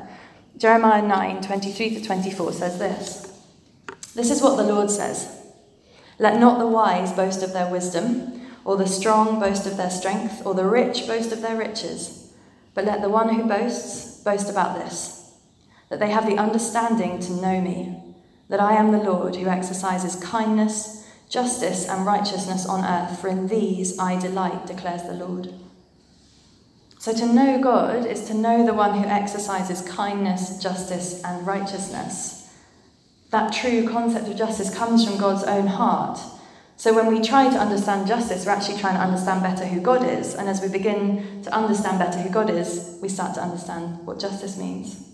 Jeremiah 0.57 1.07
9, 1.07 1.43
23 1.43 1.99
to 1.99 2.03
24 2.03 2.53
says 2.53 2.79
this. 2.79 3.39
This 4.15 4.31
is 4.31 4.41
what 4.41 4.55
the 4.55 4.63
Lord 4.63 4.89
says. 4.89 5.43
Let 6.17 6.39
not 6.39 6.57
the 6.57 6.67
wise 6.67 7.13
boast 7.13 7.43
of 7.43 7.53
their 7.53 7.69
wisdom, 7.69 8.41
or 8.65 8.77
the 8.77 8.87
strong 8.87 9.39
boast 9.39 9.67
of 9.67 9.77
their 9.77 9.91
strength, 9.91 10.43
or 10.43 10.55
the 10.55 10.65
rich 10.65 11.05
boast 11.05 11.31
of 11.31 11.41
their 11.41 11.55
riches. 11.55 12.16
But 12.77 12.85
let 12.85 13.01
the 13.01 13.09
one 13.09 13.33
who 13.33 13.47
boasts 13.47 14.21
boast 14.21 14.51
about 14.51 14.77
this 14.77 15.33
that 15.89 15.99
they 15.99 16.11
have 16.11 16.27
the 16.27 16.37
understanding 16.37 17.19
to 17.19 17.31
know 17.31 17.59
me, 17.59 17.97
that 18.49 18.59
I 18.59 18.73
am 18.73 18.91
the 18.91 18.99
Lord 18.99 19.35
who 19.35 19.47
exercises 19.47 20.15
kindness, 20.17 21.09
justice, 21.27 21.89
and 21.89 22.05
righteousness 22.05 22.67
on 22.67 22.85
earth, 22.85 23.19
for 23.19 23.29
in 23.29 23.47
these 23.47 23.97
I 23.97 24.19
delight, 24.19 24.67
declares 24.67 25.01
the 25.01 25.13
Lord. 25.13 25.55
So 26.99 27.13
to 27.13 27.25
know 27.25 27.59
God 27.59 28.05
is 28.05 28.27
to 28.27 28.35
know 28.35 28.63
the 28.63 28.75
one 28.75 29.01
who 29.01 29.07
exercises 29.07 29.81
kindness, 29.81 30.61
justice, 30.61 31.23
and 31.23 31.47
righteousness. 31.47 32.53
That 33.31 33.53
true 33.53 33.89
concept 33.89 34.27
of 34.27 34.37
justice 34.37 34.75
comes 34.77 35.03
from 35.03 35.17
God's 35.17 35.45
own 35.45 35.65
heart 35.65 36.19
so 36.77 36.93
when 36.93 37.07
we 37.07 37.21
try 37.21 37.49
to 37.49 37.57
understand 37.57 38.07
justice, 38.07 38.45
we're 38.45 38.51
actually 38.51 38.77
trying 38.77 38.93
to 38.93 39.01
understand 39.01 39.41
better 39.41 39.65
who 39.65 39.81
God 39.81 40.07
is. 40.07 40.35
And 40.35 40.47
as 40.47 40.61
we 40.61 40.69
begin 40.69 41.41
to 41.41 41.53
understand 41.53 41.97
better 41.97 42.19
who 42.19 42.29
God 42.29 42.51
is, 42.51 42.99
we 43.01 43.09
start 43.09 43.33
to 43.33 43.41
understand 43.41 44.05
what 44.05 44.19
justice 44.19 44.57
means. 44.57 45.09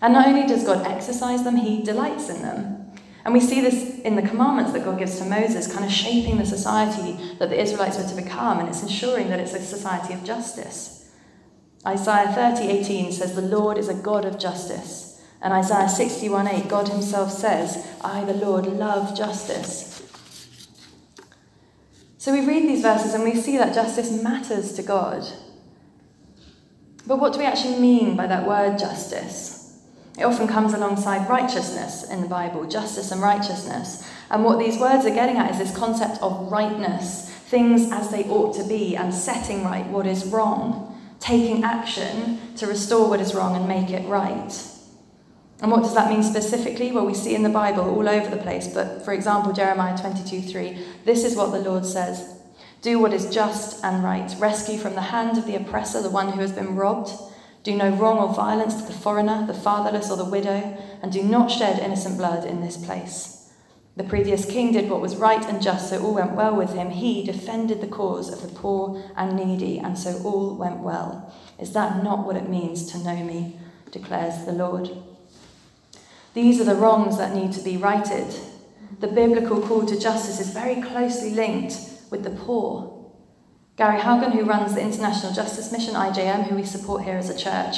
And 0.00 0.14
not 0.14 0.28
only 0.28 0.46
does 0.46 0.64
God 0.64 0.86
exercise 0.86 1.42
them, 1.42 1.56
he 1.56 1.82
delights 1.82 2.30
in 2.30 2.42
them. 2.42 2.92
And 3.24 3.34
we 3.34 3.40
see 3.40 3.60
this 3.60 3.98
in 4.00 4.14
the 4.14 4.22
commandments 4.22 4.72
that 4.72 4.84
God 4.84 5.00
gives 5.00 5.18
to 5.18 5.24
Moses, 5.24 5.72
kind 5.72 5.84
of 5.84 5.90
shaping 5.90 6.38
the 6.38 6.46
society 6.46 7.18
that 7.40 7.50
the 7.50 7.60
Israelites 7.60 7.98
were 7.98 8.08
to 8.08 8.22
become, 8.22 8.60
and 8.60 8.68
it's 8.68 8.82
ensuring 8.82 9.28
that 9.30 9.40
it's 9.40 9.54
a 9.54 9.60
society 9.60 10.14
of 10.14 10.22
justice. 10.22 11.10
Isaiah 11.84 12.32
30 12.32 12.68
18 12.68 13.12
says, 13.12 13.34
The 13.34 13.42
Lord 13.42 13.76
is 13.76 13.88
a 13.88 13.94
God 13.94 14.24
of 14.24 14.38
justice. 14.38 15.20
And 15.40 15.52
Isaiah 15.52 15.88
61 15.88 16.46
8, 16.46 16.68
God 16.68 16.88
Himself 16.88 17.32
says, 17.32 17.88
I, 18.02 18.24
the 18.24 18.34
Lord, 18.34 18.66
love 18.66 19.16
justice. 19.16 19.91
So 22.22 22.32
we 22.32 22.46
read 22.46 22.68
these 22.68 22.82
verses 22.82 23.14
and 23.14 23.24
we 23.24 23.34
see 23.34 23.58
that 23.58 23.74
justice 23.74 24.22
matters 24.22 24.74
to 24.74 24.82
God. 24.84 25.26
But 27.04 27.18
what 27.18 27.32
do 27.32 27.40
we 27.40 27.44
actually 27.44 27.80
mean 27.80 28.16
by 28.16 28.28
that 28.28 28.46
word 28.46 28.78
justice? 28.78 29.82
It 30.16 30.22
often 30.22 30.46
comes 30.46 30.72
alongside 30.72 31.28
righteousness 31.28 32.08
in 32.08 32.20
the 32.20 32.28
Bible, 32.28 32.64
justice 32.68 33.10
and 33.10 33.20
righteousness. 33.20 34.08
And 34.30 34.44
what 34.44 34.60
these 34.60 34.78
words 34.78 35.04
are 35.04 35.10
getting 35.10 35.36
at 35.36 35.50
is 35.50 35.58
this 35.58 35.76
concept 35.76 36.22
of 36.22 36.52
rightness, 36.52 37.28
things 37.28 37.90
as 37.90 38.12
they 38.12 38.22
ought 38.30 38.54
to 38.54 38.68
be, 38.68 38.94
and 38.94 39.12
setting 39.12 39.64
right 39.64 39.88
what 39.88 40.06
is 40.06 40.24
wrong, 40.26 40.96
taking 41.18 41.64
action 41.64 42.38
to 42.54 42.68
restore 42.68 43.08
what 43.08 43.18
is 43.18 43.34
wrong 43.34 43.56
and 43.56 43.66
make 43.66 43.90
it 43.90 44.06
right. 44.06 44.71
And 45.62 45.70
what 45.70 45.84
does 45.84 45.94
that 45.94 46.10
mean 46.10 46.24
specifically? 46.24 46.90
Well, 46.90 47.06
we 47.06 47.14
see 47.14 47.36
in 47.36 47.44
the 47.44 47.48
Bible 47.48 47.88
all 47.88 48.08
over 48.08 48.28
the 48.28 48.42
place, 48.42 48.66
but 48.66 49.04
for 49.04 49.12
example, 49.12 49.52
Jeremiah 49.52 49.96
22 49.96 50.42
3, 50.42 50.78
this 51.04 51.22
is 51.22 51.36
what 51.36 51.52
the 51.52 51.60
Lord 51.60 51.86
says 51.86 52.42
Do 52.82 52.98
what 52.98 53.12
is 53.12 53.32
just 53.32 53.82
and 53.84 54.02
right, 54.02 54.34
rescue 54.40 54.76
from 54.76 54.96
the 54.96 55.02
hand 55.02 55.38
of 55.38 55.46
the 55.46 55.54
oppressor 55.54 56.02
the 56.02 56.10
one 56.10 56.32
who 56.32 56.40
has 56.40 56.50
been 56.50 56.74
robbed. 56.74 57.12
Do 57.62 57.76
no 57.76 57.90
wrong 57.90 58.18
or 58.18 58.34
violence 58.34 58.74
to 58.74 58.88
the 58.88 58.92
foreigner, 58.92 59.46
the 59.46 59.54
fatherless, 59.54 60.10
or 60.10 60.16
the 60.16 60.24
widow, 60.24 60.76
and 61.00 61.12
do 61.12 61.22
not 61.22 61.48
shed 61.48 61.78
innocent 61.78 62.18
blood 62.18 62.44
in 62.44 62.60
this 62.60 62.76
place. 62.76 63.52
The 63.94 64.02
previous 64.02 64.44
king 64.44 64.72
did 64.72 64.90
what 64.90 65.00
was 65.00 65.14
right 65.14 65.44
and 65.44 65.62
just, 65.62 65.90
so 65.90 66.02
all 66.02 66.14
went 66.14 66.32
well 66.32 66.56
with 66.56 66.74
him. 66.74 66.90
He 66.90 67.22
defended 67.22 67.80
the 67.80 67.86
cause 67.86 68.32
of 68.32 68.42
the 68.42 68.58
poor 68.58 69.00
and 69.16 69.36
needy, 69.36 69.78
and 69.78 69.96
so 69.96 70.20
all 70.24 70.56
went 70.56 70.80
well. 70.80 71.32
Is 71.60 71.72
that 71.74 72.02
not 72.02 72.26
what 72.26 72.36
it 72.36 72.48
means 72.48 72.90
to 72.90 72.98
know 72.98 73.22
me? 73.22 73.60
declares 73.92 74.44
the 74.46 74.52
Lord. 74.52 74.90
These 76.34 76.60
are 76.60 76.64
the 76.64 76.74
wrongs 76.74 77.18
that 77.18 77.34
need 77.34 77.52
to 77.52 77.62
be 77.62 77.76
righted. 77.76 78.34
The 79.00 79.08
biblical 79.08 79.60
call 79.60 79.84
to 79.86 79.98
justice 79.98 80.40
is 80.40 80.54
very 80.54 80.80
closely 80.80 81.30
linked 81.30 81.78
with 82.10 82.24
the 82.24 82.30
poor 82.30 83.02
Gary 83.76 83.98
Haugen, 83.98 84.32
who 84.32 84.44
runs 84.44 84.74
the 84.74 84.82
International 84.82 85.32
Justice 85.32 85.72
Mission, 85.72 85.94
IJM, 85.94 86.44
who 86.44 86.56
we 86.56 86.64
support 86.64 87.04
here 87.04 87.16
as 87.16 87.30
a 87.30 87.38
church, 87.38 87.76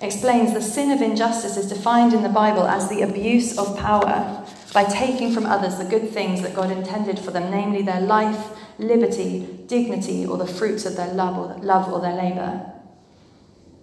explains 0.00 0.52
the 0.52 0.60
sin 0.60 0.90
of 0.90 1.00
injustice 1.00 1.56
is 1.56 1.68
defined 1.68 2.12
in 2.12 2.24
the 2.24 2.28
Bible 2.28 2.64
as 2.64 2.88
the 2.88 3.02
abuse 3.02 3.56
of 3.56 3.78
power 3.78 4.44
by 4.74 4.82
taking 4.84 5.32
from 5.32 5.46
others 5.46 5.78
the 5.78 5.84
good 5.84 6.10
things 6.10 6.42
that 6.42 6.56
God 6.56 6.72
intended 6.72 7.20
for 7.20 7.30
them, 7.30 7.52
namely 7.52 7.82
their 7.82 8.00
life, 8.00 8.48
liberty, 8.78 9.46
dignity, 9.66 10.26
or 10.26 10.36
the 10.38 10.46
fruits 10.46 10.84
of 10.86 10.96
their 10.96 11.14
love 11.14 11.38
or, 11.38 11.56
love 11.62 11.92
or 11.92 12.00
their 12.00 12.16
labour. 12.16 12.71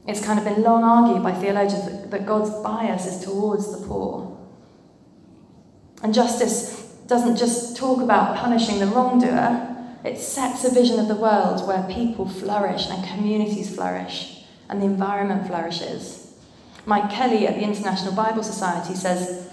It's 0.09 0.25
kind 0.25 0.39
of 0.39 0.45
been 0.45 0.63
long 0.63 0.83
argued 0.83 1.21
by 1.21 1.33
theologians 1.33 1.85
that, 1.85 2.09
that 2.09 2.25
God's 2.25 2.49
bias 2.63 3.05
is 3.05 3.23
towards 3.23 3.71
the 3.71 3.85
poor. 3.85 4.35
And 6.01 6.15
justice 6.15 6.79
doesn't 7.05 7.37
just 7.37 7.77
talk 7.77 8.01
about 8.01 8.35
punishing 8.35 8.79
the 8.79 8.87
wrongdoer, 8.87 9.67
it 10.03 10.17
sets 10.17 10.65
a 10.65 10.73
vision 10.73 10.99
of 10.99 11.09
the 11.09 11.15
world 11.15 11.67
where 11.67 11.83
people 11.83 12.27
flourish 12.27 12.87
and 12.89 13.07
communities 13.07 13.75
flourish 13.75 14.45
and 14.67 14.81
the 14.81 14.87
environment 14.87 15.45
flourishes. 15.45 16.33
Mike 16.87 17.11
Kelly 17.11 17.45
at 17.45 17.53
the 17.53 17.63
International 17.63 18.13
Bible 18.13 18.41
Society 18.41 18.95
says, 18.95 19.47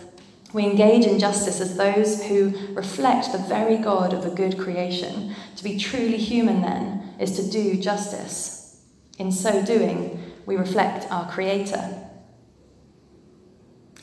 We 0.54 0.64
engage 0.64 1.04
in 1.04 1.18
justice 1.18 1.60
as 1.60 1.76
those 1.76 2.24
who 2.24 2.54
reflect 2.72 3.30
the 3.32 3.38
very 3.38 3.76
God 3.76 4.14
of 4.14 4.24
a 4.24 4.34
good 4.34 4.58
creation. 4.58 5.34
To 5.56 5.64
be 5.64 5.78
truly 5.78 6.16
human, 6.16 6.62
then, 6.62 7.14
is 7.20 7.36
to 7.36 7.50
do 7.50 7.76
justice. 7.76 8.80
In 9.18 9.32
so 9.32 9.62
doing, 9.62 10.25
we 10.46 10.56
reflect 10.56 11.10
our 11.10 11.30
Creator. 11.30 12.02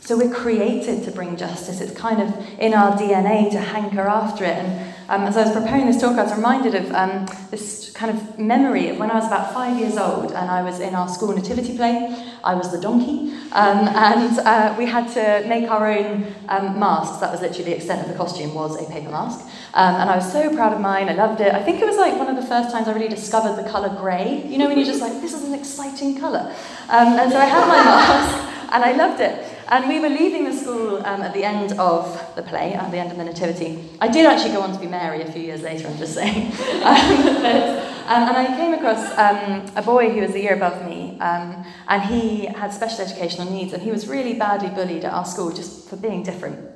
So 0.02 0.18
we're 0.18 0.34
created 0.34 1.06
to 1.06 1.12
bring 1.12 1.38
justice. 1.38 1.80
It's 1.80 1.98
kind 1.98 2.22
of 2.22 2.60
in 2.60 2.74
our 2.74 2.98
DNA 2.98 3.50
to 3.52 3.60
hanker 3.60 4.02
after 4.02 4.44
it. 4.44 4.58
And 4.58 4.93
um, 5.10 5.24
as 5.24 5.38
I 5.38 5.44
was 5.46 5.54
preparing 5.54 5.86
this 5.86 6.00
talk, 6.00 6.18
I 6.18 6.24
was 6.24 6.34
reminded 6.34 6.76
of 6.76 6.92
um, 6.94 7.28
this 7.52 7.92
kind 7.94 8.16
of 8.16 8.40
memory 8.40 8.90
of 8.90 8.98
when 8.98 9.12
I 9.12 9.16
was 9.16 9.28
about 9.28 9.54
five 9.54 9.80
years 9.80 9.98
old 9.98 10.32
and 10.32 10.50
I 10.50 10.62
was 10.64 10.80
in 10.80 10.96
our 10.96 11.08
school 11.08 11.34
nativity 11.34 11.76
play. 11.76 12.32
I 12.44 12.56
was 12.56 12.72
the 12.72 12.80
donkey, 12.80 13.34
um, 13.54 13.88
and 13.88 14.40
uh, 14.40 14.76
we 14.78 14.86
had 14.86 15.08
to 15.14 15.48
make 15.48 15.70
our 15.70 15.90
own 15.90 16.26
um, 16.50 16.80
masks. 16.80 17.18
That 17.18 17.32
was 17.32 17.42
literally 17.42 17.66
the 17.66 17.76
extent 17.76 18.02
of 18.02 18.08
the 18.08 18.18
costume 18.18 18.54
was 18.54 18.76
a 18.82 18.90
paper 18.90 19.10
mask. 19.12 19.46
Um, 19.74 19.96
and 19.96 20.10
I 20.10 20.18
was 20.18 20.30
so 20.30 20.54
proud 20.54 20.74
of 20.74 20.82
mine. 20.82 21.08
I 21.08 21.14
loved 21.14 21.40
it. 21.40 21.54
I 21.54 21.64
think 21.64 21.82
it 21.82 21.86
was 21.86 21.98
like 21.98 22.18
one 22.18 22.28
of 22.28 22.36
the 22.36 22.46
first 22.48 22.72
times 22.72 22.88
I 22.88 22.94
really 22.94 23.08
discovered 23.08 23.56
the 23.56 23.70
colour 23.70 23.90
grey. 23.98 24.46
You 24.46 24.58
know, 24.58 24.68
when 24.68 24.78
you're 24.78 24.86
just 24.86 25.02
like, 25.02 25.14
this 25.22 25.34
is 25.34 25.44
an 25.44 25.54
exciting 25.54 26.20
colour. 26.20 26.54
Um, 26.90 27.20
and 27.20 27.32
so 27.32 27.38
I 27.38 27.46
had 27.46 27.68
my 27.68 27.84
mask, 27.86 28.74
and 28.74 28.84
I 28.84 28.92
loved 28.92 29.22
it. 29.22 29.53
And 29.74 29.90
we 29.90 30.00
were 30.00 30.10
leaving 30.10 30.44
the 30.44 30.54
school 30.54 30.98
um, 30.98 31.24
at 31.24 31.34
the 31.34 31.44
end 31.44 31.72
of 31.80 32.36
the 32.36 32.44
play, 32.44 32.76
at 32.76 32.92
the 32.92 32.98
end 33.00 33.12
of 33.12 33.18
the 33.18 33.24
Nativity. 33.24 33.90
I 34.00 34.08
did 34.08 34.28
actually 34.28 34.52
go 34.52 34.62
on 34.62 34.72
to 34.72 34.80
be 34.80 34.86
Mary 34.86 35.24
a 35.24 35.32
few 35.32 35.42
years 35.42 35.64
later, 35.64 35.88
I'm 35.88 35.98
just 35.98 36.14
saying. 36.14 36.52
um, 36.84 37.24
but, 37.42 37.80
um, 38.06 38.22
and 38.30 38.38
I 38.38 38.56
came 38.56 38.76
across 38.76 39.04
um, 39.18 39.66
a 39.76 39.82
boy 39.82 40.12
who 40.12 40.22
was 40.22 40.36
a 40.36 40.40
year 40.40 40.54
above 40.54 40.88
me, 40.88 41.18
um, 41.22 41.66
and 41.88 42.04
he 42.04 42.46
had 42.46 42.72
special 42.72 43.02
educational 43.02 43.50
needs, 43.50 43.74
and 43.74 43.82
he 43.82 43.90
was 43.90 44.08
really 44.08 44.36
badly 44.36 44.70
bullied 44.70 45.06
at 45.06 45.12
our 45.12 45.26
school 45.26 45.52
just 45.52 45.90
for 45.90 45.96
being 45.96 46.22
different. 46.22 46.70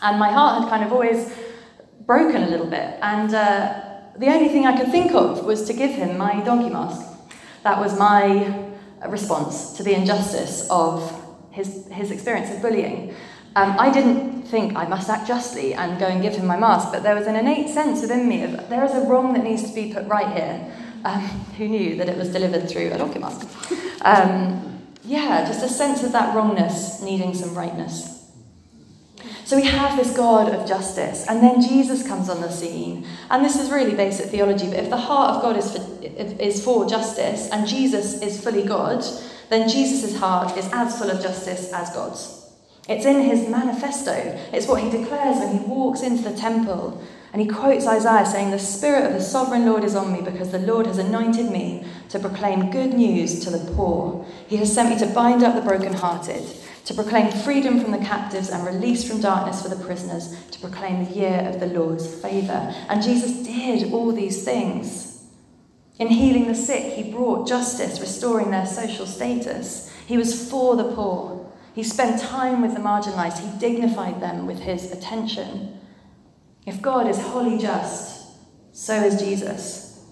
And 0.00 0.18
my 0.18 0.32
heart 0.32 0.62
had 0.62 0.70
kind 0.70 0.84
of 0.84 0.90
always 0.90 1.30
broken 2.06 2.44
a 2.44 2.48
little 2.48 2.70
bit, 2.70 2.96
and 3.02 3.34
uh, 3.34 3.78
the 4.16 4.28
only 4.28 4.48
thing 4.48 4.66
I 4.66 4.74
could 4.78 4.90
think 4.90 5.12
of 5.12 5.44
was 5.44 5.66
to 5.66 5.74
give 5.74 5.90
him 5.90 6.16
my 6.16 6.42
donkey 6.42 6.70
mask. 6.70 7.06
That 7.62 7.78
was 7.78 7.98
my 7.98 8.70
response 9.06 9.74
to 9.74 9.82
the 9.82 9.92
injustice 9.92 10.66
of 10.70 11.21
his, 11.52 11.86
his 11.88 12.10
experience 12.10 12.50
of 12.50 12.60
bullying. 12.60 13.14
Um, 13.54 13.76
I 13.78 13.92
didn't 13.92 14.42
think 14.44 14.76
I 14.76 14.86
must 14.86 15.08
act 15.10 15.28
justly 15.28 15.74
and 15.74 15.98
go 15.98 16.06
and 16.06 16.22
give 16.22 16.34
him 16.34 16.46
my 16.46 16.56
mask, 16.56 16.90
but 16.90 17.02
there 17.02 17.14
was 17.14 17.26
an 17.26 17.36
innate 17.36 17.68
sense 17.68 18.00
within 18.00 18.28
me 18.28 18.42
of 18.44 18.68
there 18.68 18.84
is 18.84 18.92
a 18.92 19.00
wrong 19.06 19.34
that 19.34 19.44
needs 19.44 19.68
to 19.68 19.74
be 19.74 19.92
put 19.92 20.06
right 20.06 20.34
here. 20.34 20.72
Um, 21.04 21.20
who 21.58 21.68
knew 21.68 21.96
that 21.96 22.08
it 22.08 22.16
was 22.16 22.28
delivered 22.28 22.68
through 22.68 22.92
a 22.92 22.98
donkey 22.98 23.18
mask? 23.18 23.46
Um, 24.02 24.80
yeah, 25.04 25.44
just 25.46 25.64
a 25.64 25.68
sense 25.68 26.02
of 26.02 26.12
that 26.12 26.34
wrongness 26.34 27.02
needing 27.02 27.34
some 27.34 27.54
rightness. 27.54 28.12
So 29.44 29.56
we 29.56 29.64
have 29.64 29.98
this 29.98 30.16
God 30.16 30.54
of 30.54 30.66
justice, 30.66 31.26
and 31.28 31.42
then 31.42 31.60
Jesus 31.60 32.06
comes 32.06 32.28
on 32.28 32.40
the 32.40 32.50
scene. 32.50 33.06
And 33.28 33.44
this 33.44 33.56
is 33.56 33.70
really 33.70 33.94
basic 33.94 34.30
theology, 34.30 34.68
but 34.68 34.78
if 34.78 34.88
the 34.88 34.96
heart 34.96 35.36
of 35.36 35.42
God 35.42 35.56
is 35.56 35.76
for, 35.76 36.02
is 36.42 36.64
for 36.64 36.88
justice 36.88 37.50
and 37.50 37.66
Jesus 37.66 38.22
is 38.22 38.42
fully 38.42 38.62
God, 38.62 39.04
then 39.52 39.68
Jesus' 39.68 40.16
heart 40.16 40.56
is 40.56 40.68
as 40.72 40.98
full 40.98 41.10
of 41.10 41.22
justice 41.22 41.72
as 41.72 41.90
God's. 41.90 42.42
It's 42.88 43.06
in 43.06 43.20
his 43.20 43.48
manifesto. 43.48 44.12
It's 44.52 44.66
what 44.66 44.82
he 44.82 44.90
declares 44.90 45.38
when 45.38 45.58
he 45.58 45.64
walks 45.66 46.02
into 46.02 46.28
the 46.28 46.36
temple. 46.36 47.00
And 47.32 47.40
he 47.40 47.48
quotes 47.48 47.86
Isaiah 47.86 48.26
saying, 48.26 48.50
The 48.50 48.58
Spirit 48.58 49.06
of 49.06 49.12
the 49.12 49.20
sovereign 49.20 49.66
Lord 49.66 49.84
is 49.84 49.94
on 49.94 50.12
me 50.12 50.20
because 50.20 50.50
the 50.50 50.58
Lord 50.58 50.86
has 50.86 50.98
anointed 50.98 51.50
me 51.50 51.86
to 52.08 52.18
proclaim 52.18 52.70
good 52.70 52.92
news 52.92 53.40
to 53.44 53.50
the 53.50 53.72
poor. 53.72 54.26
He 54.48 54.56
has 54.56 54.72
sent 54.72 54.90
me 54.90 54.98
to 54.98 55.14
bind 55.14 55.42
up 55.42 55.54
the 55.54 55.62
brokenhearted, 55.62 56.44
to 56.86 56.94
proclaim 56.94 57.30
freedom 57.30 57.80
from 57.80 57.92
the 57.92 57.98
captives 57.98 58.50
and 58.50 58.66
release 58.66 59.08
from 59.08 59.20
darkness 59.20 59.62
for 59.62 59.68
the 59.68 59.82
prisoners, 59.84 60.34
to 60.50 60.58
proclaim 60.58 61.04
the 61.04 61.12
year 61.12 61.48
of 61.48 61.60
the 61.60 61.66
Lord's 61.66 62.12
favour. 62.20 62.74
And 62.88 63.02
Jesus 63.02 63.46
did 63.46 63.92
all 63.92 64.12
these 64.12 64.44
things. 64.44 65.11
In 65.98 66.08
healing 66.08 66.48
the 66.48 66.54
sick, 66.54 66.94
he 66.94 67.12
brought 67.12 67.46
justice, 67.46 68.00
restoring 68.00 68.50
their 68.50 68.66
social 68.66 69.06
status. 69.06 69.92
He 70.06 70.16
was 70.16 70.50
for 70.50 70.76
the 70.76 70.92
poor. 70.94 71.52
He 71.74 71.82
spent 71.82 72.20
time 72.20 72.60
with 72.62 72.74
the 72.74 72.80
marginalized. 72.80 73.38
He 73.38 73.58
dignified 73.58 74.20
them 74.20 74.46
with 74.46 74.60
his 74.60 74.90
attention. 74.90 75.80
If 76.66 76.82
God 76.82 77.08
is 77.08 77.18
wholly 77.18 77.58
just, 77.58 78.26
so 78.72 78.94
is 78.94 79.20
Jesus. 79.20 80.04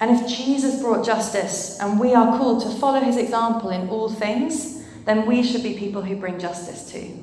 And 0.00 0.10
if 0.10 0.28
Jesus 0.28 0.80
brought 0.80 1.06
justice 1.06 1.78
and 1.80 1.98
we 1.98 2.14
are 2.14 2.36
called 2.38 2.62
to 2.62 2.70
follow 2.78 3.00
his 3.00 3.16
example 3.16 3.70
in 3.70 3.88
all 3.88 4.10
things, 4.10 4.84
then 5.04 5.24
we 5.24 5.42
should 5.42 5.62
be 5.62 5.78
people 5.78 6.02
who 6.02 6.16
bring 6.16 6.38
justice 6.38 6.90
too. 6.90 7.22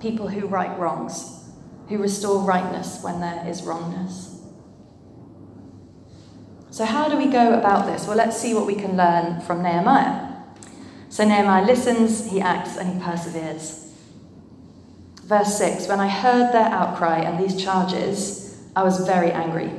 People 0.00 0.28
who 0.28 0.46
right 0.46 0.78
wrongs, 0.78 1.48
who 1.88 1.98
restore 1.98 2.44
rightness 2.44 3.02
when 3.02 3.20
there 3.20 3.44
is 3.46 3.62
wrongness. 3.62 4.29
So, 6.70 6.84
how 6.84 7.08
do 7.08 7.16
we 7.16 7.26
go 7.26 7.54
about 7.58 7.86
this? 7.86 8.06
Well, 8.06 8.16
let's 8.16 8.36
see 8.36 8.54
what 8.54 8.66
we 8.66 8.76
can 8.76 8.96
learn 8.96 9.40
from 9.40 9.62
Nehemiah. 9.62 10.34
So, 11.08 11.24
Nehemiah 11.24 11.64
listens, 11.64 12.30
he 12.30 12.40
acts, 12.40 12.76
and 12.76 12.94
he 12.94 13.04
perseveres. 13.04 13.92
Verse 15.24 15.58
6 15.58 15.88
When 15.88 15.98
I 15.98 16.08
heard 16.08 16.52
their 16.52 16.66
outcry 16.66 17.18
and 17.18 17.42
these 17.42 17.60
charges, 17.60 18.62
I 18.76 18.84
was 18.84 19.04
very 19.04 19.32
angry. 19.32 19.72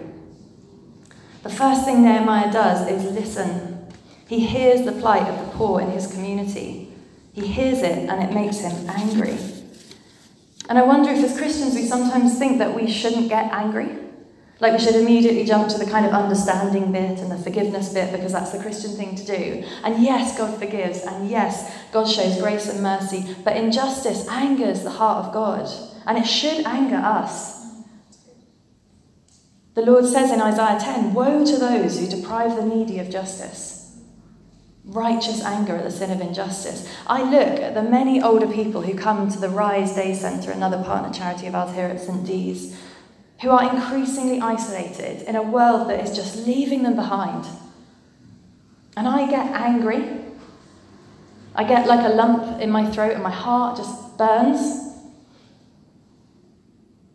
The 1.43 1.49
first 1.49 1.85
thing 1.85 2.03
Nehemiah 2.03 2.51
does 2.51 2.87
is 2.87 3.11
listen. 3.13 3.87
He 4.27 4.45
hears 4.45 4.85
the 4.85 4.91
plight 4.91 5.27
of 5.27 5.37
the 5.39 5.57
poor 5.57 5.81
in 5.81 5.91
his 5.91 6.07
community. 6.07 6.93
He 7.33 7.47
hears 7.47 7.79
it 7.79 8.09
and 8.09 8.21
it 8.21 8.33
makes 8.33 8.59
him 8.59 8.89
angry. 8.89 9.37
And 10.69 10.77
I 10.77 10.83
wonder 10.83 11.09
if, 11.09 11.23
as 11.23 11.37
Christians, 11.37 11.73
we 11.73 11.85
sometimes 11.85 12.37
think 12.37 12.59
that 12.59 12.75
we 12.75 12.89
shouldn't 12.89 13.29
get 13.29 13.51
angry. 13.51 13.97
Like 14.61 14.73
we 14.73 14.79
should 14.79 14.95
immediately 14.95 15.43
jump 15.43 15.69
to 15.69 15.79
the 15.79 15.89
kind 15.89 16.05
of 16.05 16.11
understanding 16.13 16.91
bit 16.91 17.17
and 17.17 17.31
the 17.31 17.37
forgiveness 17.37 17.91
bit 17.91 18.11
because 18.11 18.31
that's 18.31 18.51
the 18.51 18.59
Christian 18.59 18.91
thing 18.91 19.15
to 19.15 19.25
do. 19.25 19.65
And 19.83 20.03
yes, 20.03 20.37
God 20.37 20.59
forgives, 20.59 21.03
and 21.03 21.27
yes, 21.27 21.75
God 21.91 22.07
shows 22.07 22.39
grace 22.39 22.69
and 22.69 22.83
mercy, 22.83 23.35
but 23.43 23.57
injustice 23.57 24.27
angers 24.27 24.83
the 24.83 24.91
heart 24.91 25.25
of 25.25 25.33
God, 25.33 25.67
and 26.05 26.15
it 26.15 26.27
should 26.27 26.63
anger 26.63 26.97
us. 26.97 27.59
The 29.73 29.81
Lord 29.81 30.05
says 30.05 30.31
in 30.31 30.39
Isaiah 30.39 30.79
10 30.79 31.15
Woe 31.15 31.43
to 31.43 31.57
those 31.57 31.99
who 31.99 32.07
deprive 32.07 32.55
the 32.55 32.65
needy 32.65 32.99
of 32.99 33.09
justice. 33.09 33.97
Righteous 34.85 35.41
anger 35.43 35.75
at 35.77 35.85
the 35.85 35.91
sin 35.91 36.11
of 36.11 36.21
injustice. 36.21 36.87
I 37.07 37.23
look 37.23 37.59
at 37.59 37.73
the 37.73 37.81
many 37.81 38.21
older 38.21 38.47
people 38.47 38.81
who 38.81 38.93
come 38.93 39.31
to 39.31 39.39
the 39.39 39.49
Rise 39.49 39.95
Day 39.95 40.13
Centre, 40.13 40.51
another 40.51 40.83
partner 40.83 41.11
charity 41.11 41.47
of 41.47 41.55
ours 41.55 41.73
here 41.73 41.85
at 41.85 41.99
St. 41.99 42.25
Dee's, 42.25 42.77
who 43.41 43.49
are 43.49 43.75
increasingly 43.75 44.39
isolated 44.39 45.23
in 45.27 45.35
a 45.35 45.41
world 45.41 45.89
that 45.89 45.99
is 46.03 46.15
just 46.15 46.45
leaving 46.45 46.83
them 46.83 46.95
behind. 46.95 47.45
And 48.95 49.07
I 49.07 49.29
get 49.29 49.47
angry. 49.53 50.21
I 51.55 51.63
get 51.63 51.87
like 51.87 52.05
a 52.05 52.13
lump 52.13 52.61
in 52.61 52.69
my 52.69 52.89
throat 52.91 53.13
and 53.13 53.23
my 53.23 53.31
heart 53.31 53.77
just 53.77 54.17
burns. 54.17 54.89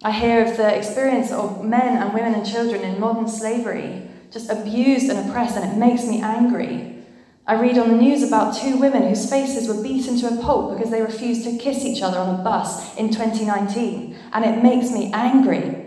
I 0.02 0.10
hear 0.10 0.44
of 0.44 0.56
the 0.56 0.76
experience 0.76 1.30
of 1.30 1.64
men 1.64 2.02
and 2.02 2.12
women 2.12 2.34
and 2.34 2.46
children 2.46 2.82
in 2.82 3.00
modern 3.00 3.28
slavery, 3.28 4.08
just 4.30 4.50
abused 4.50 5.08
and 5.08 5.28
oppressed, 5.28 5.56
and 5.56 5.72
it 5.72 5.78
makes 5.78 6.06
me 6.06 6.20
angry. 6.20 7.04
I 7.46 7.54
read 7.60 7.78
on 7.78 7.88
the 7.88 7.96
news 7.96 8.24
about 8.24 8.56
two 8.56 8.76
women 8.76 9.04
whose 9.04 9.30
faces 9.30 9.68
were 9.68 9.80
beaten 9.80 10.18
to 10.18 10.26
a 10.26 10.42
pulp 10.42 10.76
because 10.76 10.90
they 10.90 11.00
refused 11.00 11.44
to 11.44 11.56
kiss 11.56 11.84
each 11.84 12.02
other 12.02 12.18
on 12.18 12.40
a 12.40 12.42
bus 12.42 12.96
in 12.96 13.10
2019, 13.10 14.16
and 14.32 14.44
it 14.44 14.62
makes 14.62 14.90
me 14.90 15.12
angry. 15.12 15.85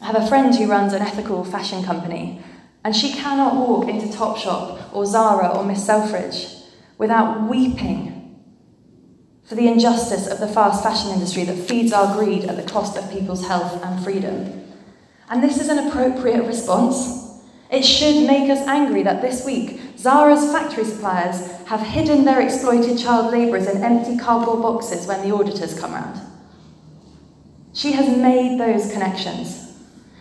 I 0.00 0.06
have 0.06 0.16
a 0.16 0.26
friend 0.26 0.54
who 0.54 0.66
runs 0.66 0.92
an 0.92 1.02
ethical 1.02 1.44
fashion 1.44 1.84
company, 1.84 2.42
and 2.82 2.96
she 2.96 3.12
cannot 3.12 3.56
walk 3.56 3.88
into 3.88 4.06
Topshop 4.06 4.94
or 4.94 5.04
Zara 5.04 5.48
or 5.48 5.64
Miss 5.64 5.84
Selfridge 5.84 6.46
without 6.96 7.48
weeping 7.48 8.16
for 9.44 9.54
the 9.56 9.68
injustice 9.68 10.26
of 10.26 10.38
the 10.38 10.48
fast 10.48 10.82
fashion 10.82 11.10
industry 11.10 11.44
that 11.44 11.56
feeds 11.56 11.92
our 11.92 12.16
greed 12.16 12.44
at 12.44 12.56
the 12.56 12.70
cost 12.70 12.96
of 12.96 13.10
people's 13.10 13.46
health 13.46 13.82
and 13.84 14.02
freedom. 14.02 14.64
And 15.28 15.42
this 15.42 15.60
is 15.60 15.68
an 15.68 15.88
appropriate 15.88 16.44
response. 16.44 17.42
It 17.70 17.84
should 17.84 18.26
make 18.26 18.50
us 18.50 18.66
angry 18.66 19.02
that 19.02 19.20
this 19.20 19.44
week 19.44 19.80
Zara's 19.98 20.50
factory 20.50 20.84
suppliers 20.84 21.50
have 21.66 21.80
hidden 21.80 22.24
their 22.24 22.40
exploited 22.40 22.98
child 22.98 23.32
labourers 23.32 23.66
in 23.66 23.82
empty 23.82 24.16
cardboard 24.16 24.62
boxes 24.62 25.06
when 25.06 25.20
the 25.28 25.34
auditors 25.34 25.78
come 25.78 25.92
round. 25.92 26.20
She 27.74 27.92
has 27.92 28.16
made 28.16 28.58
those 28.58 28.92
connections. 28.92 29.69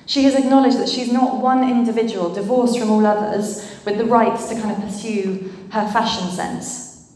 She 0.10 0.24
has 0.24 0.34
acknowledged 0.34 0.80
that 0.80 0.90
she's 0.90 1.14
not 1.14 1.40
one 1.40 1.70
individual 1.70 2.34
divorced 2.34 2.80
from 2.80 2.90
all 2.90 3.06
others 3.06 3.80
with 3.86 4.00
the 4.00 4.06
rights 4.06 4.50
to 4.50 4.60
kind 4.60 4.72
of 4.72 4.82
pursue 4.82 5.54
her 5.72 5.88
fashion 5.88 6.32
sense. 6.32 7.14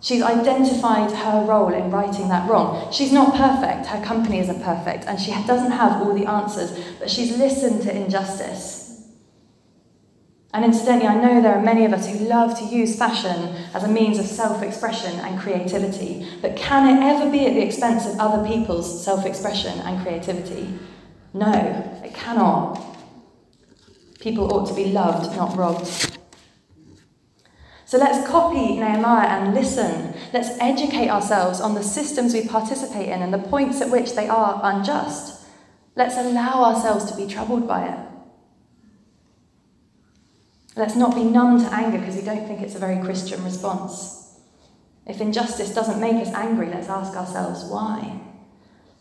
She's 0.00 0.22
identified 0.22 1.10
her 1.12 1.44
role 1.44 1.74
in 1.74 1.90
righting 1.90 2.30
that 2.30 2.48
wrong. 2.48 2.90
She's 2.90 3.12
not 3.12 3.34
perfect, 3.34 3.84
her 3.88 4.02
company 4.02 4.38
isn't 4.38 4.62
perfect, 4.62 5.04
and 5.04 5.20
she 5.20 5.30
doesn't 5.46 5.72
have 5.72 6.00
all 6.00 6.14
the 6.14 6.24
answers, 6.24 6.72
but 6.98 7.10
she's 7.10 7.36
listened 7.36 7.82
to 7.82 7.94
injustice. 7.94 9.10
And 10.54 10.64
incidentally, 10.64 11.08
I 11.08 11.22
know 11.22 11.42
there 11.42 11.54
are 11.54 11.62
many 11.62 11.84
of 11.84 11.92
us 11.92 12.08
who 12.08 12.24
love 12.24 12.58
to 12.60 12.64
use 12.64 12.96
fashion 12.96 13.54
as 13.74 13.84
a 13.84 13.88
means 13.88 14.18
of 14.18 14.24
self 14.24 14.62
expression 14.62 15.20
and 15.20 15.38
creativity, 15.38 16.26
but 16.40 16.56
can 16.56 16.96
it 16.96 17.02
ever 17.02 17.30
be 17.30 17.44
at 17.44 17.52
the 17.52 17.62
expense 17.62 18.06
of 18.06 18.18
other 18.18 18.48
people's 18.48 19.04
self 19.04 19.26
expression 19.26 19.78
and 19.80 20.00
creativity? 20.02 20.78
No, 21.34 21.91
cannot. 22.22 22.80
People 24.20 24.52
ought 24.52 24.68
to 24.68 24.74
be 24.74 24.86
loved, 24.86 25.36
not 25.36 25.56
robbed. 25.56 25.86
So 27.84 27.98
let's 27.98 28.26
copy 28.26 28.78
Nehemiah 28.78 29.28
and 29.28 29.54
listen. 29.54 30.14
Let's 30.32 30.56
educate 30.60 31.10
ourselves 31.10 31.60
on 31.60 31.74
the 31.74 31.82
systems 31.82 32.32
we 32.32 32.46
participate 32.46 33.08
in 33.08 33.20
and 33.20 33.34
the 33.34 33.38
points 33.38 33.80
at 33.82 33.90
which 33.90 34.14
they 34.14 34.28
are 34.28 34.60
unjust. 34.62 35.46
Let's 35.94 36.16
allow 36.16 36.64
ourselves 36.64 37.10
to 37.10 37.16
be 37.16 37.26
troubled 37.26 37.68
by 37.68 37.88
it. 37.88 37.98
Let's 40.74 40.96
not 40.96 41.14
be 41.14 41.24
numb 41.24 41.60
to 41.62 41.74
anger 41.74 41.98
because 41.98 42.16
we 42.16 42.22
don't 42.22 42.46
think 42.46 42.62
it's 42.62 42.74
a 42.74 42.78
very 42.78 43.04
Christian 43.04 43.44
response. 43.44 44.38
If 45.06 45.20
injustice 45.20 45.74
doesn't 45.74 46.00
make 46.00 46.14
us 46.14 46.32
angry, 46.32 46.68
let's 46.68 46.88
ask 46.88 47.14
ourselves 47.14 47.64
why. 47.64 48.20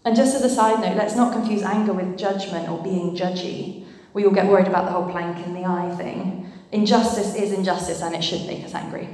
And 0.03 0.15
just 0.15 0.35
as 0.35 0.43
a 0.43 0.49
side 0.49 0.81
note, 0.81 0.97
let's 0.97 1.15
not 1.15 1.33
confuse 1.33 1.61
anger 1.61 1.93
with 1.93 2.17
judgment 2.17 2.69
or 2.69 2.81
being 2.83 3.15
judgy. 3.15 3.85
We 4.13 4.25
all 4.25 4.31
get 4.31 4.47
worried 4.47 4.67
about 4.67 4.85
the 4.85 4.91
whole 4.91 5.09
plank 5.09 5.45
in 5.45 5.53
the 5.53 5.65
eye 5.65 5.93
thing. 5.95 6.51
Injustice 6.71 7.35
is 7.35 7.51
injustice 7.51 8.01
and 8.01 8.15
it 8.15 8.23
should 8.23 8.47
make 8.47 8.63
us 8.63 8.73
angry. 8.73 9.09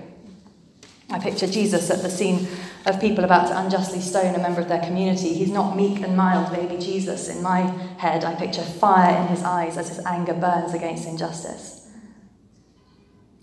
I 1.09 1.19
picture 1.19 1.47
Jesus 1.47 1.89
at 1.89 2.01
the 2.01 2.09
scene 2.09 2.47
of 2.85 2.99
people 2.99 3.23
about 3.23 3.47
to 3.47 3.57
unjustly 3.57 4.01
stone 4.01 4.35
a 4.35 4.39
member 4.39 4.59
of 4.59 4.67
their 4.67 4.81
community. 4.81 5.33
He's 5.33 5.51
not 5.51 5.75
meek 5.75 6.01
and 6.01 6.17
mild, 6.17 6.51
baby 6.51 6.81
Jesus. 6.81 7.29
In 7.29 7.41
my 7.41 7.61
head, 7.97 8.25
I 8.25 8.35
picture 8.35 8.61
fire 8.61 9.21
in 9.21 9.27
his 9.27 9.43
eyes 9.43 9.77
as 9.77 9.89
his 9.89 10.05
anger 10.05 10.33
burns 10.33 10.73
against 10.73 11.07
injustice. 11.07 11.87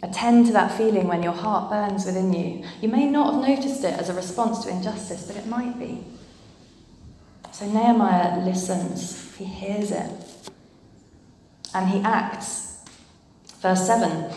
Attend 0.03 0.47
to 0.47 0.53
that 0.53 0.77
feeling 0.77 1.09
when 1.09 1.23
your 1.23 1.33
heart 1.33 1.71
burns 1.71 2.05
within 2.05 2.33
you. 2.35 2.67
You 2.83 2.89
may 2.89 3.07
not 3.07 3.33
have 3.33 3.49
noticed 3.49 3.83
it 3.85 3.99
as 3.99 4.11
a 4.11 4.15
response 4.15 4.63
to 4.65 4.71
injustice, 4.71 5.27
but 5.27 5.37
it 5.37 5.47
might 5.47 5.79
be. 5.79 6.05
So 7.55 7.67
Nehemiah 7.67 8.45
listens, 8.45 9.37
he 9.37 9.45
hears 9.45 9.93
it, 9.93 10.11
and 11.73 11.89
he 11.89 12.01
acts 12.01 12.65
Verse 13.65 13.87
7 13.87 14.31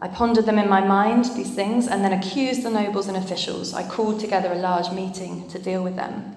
I 0.00 0.08
pondered 0.08 0.44
them 0.44 0.58
in 0.58 0.68
my 0.68 0.80
mind, 0.80 1.24
these 1.36 1.54
things, 1.54 1.86
and 1.88 2.04
then 2.04 2.12
accused 2.12 2.64
the 2.64 2.70
nobles 2.70 3.06
and 3.06 3.16
officials. 3.16 3.74
I 3.74 3.88
called 3.88 4.20
together 4.20 4.52
a 4.52 4.56
large 4.56 4.92
meeting 4.92 5.48
to 5.50 5.58
deal 5.58 5.82
with 5.82 5.94
them. 5.94 6.36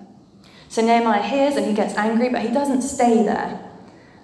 So 0.70 0.82
Nehemiah 0.82 1.24
hears 1.24 1.56
and 1.56 1.66
he 1.66 1.74
gets 1.74 1.96
angry, 1.96 2.30
but 2.30 2.42
he 2.42 2.54
doesn't 2.54 2.84
stay 2.84 3.24
there. 3.24 3.60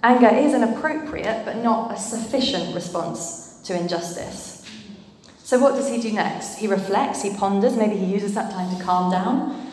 Anger 0.03 0.29
is 0.29 0.53
an 0.53 0.63
appropriate 0.63 1.45
but 1.45 1.57
not 1.57 1.91
a 1.93 1.97
sufficient 1.99 2.75
response 2.75 3.60
to 3.65 3.75
injustice. 3.75 4.63
So, 5.43 5.60
what 5.60 5.75
does 5.75 5.89
he 5.89 5.99
do 5.99 6.13
next? 6.13 6.60
He 6.60 6.67
reflects, 6.67 7.23
he 7.23 7.36
ponders, 7.36 7.75
maybe 7.75 7.97
he 7.97 8.05
uses 8.05 8.36
that 8.36 8.51
time 8.51 8.75
to 8.75 8.83
calm 8.83 9.12
down. 9.12 9.66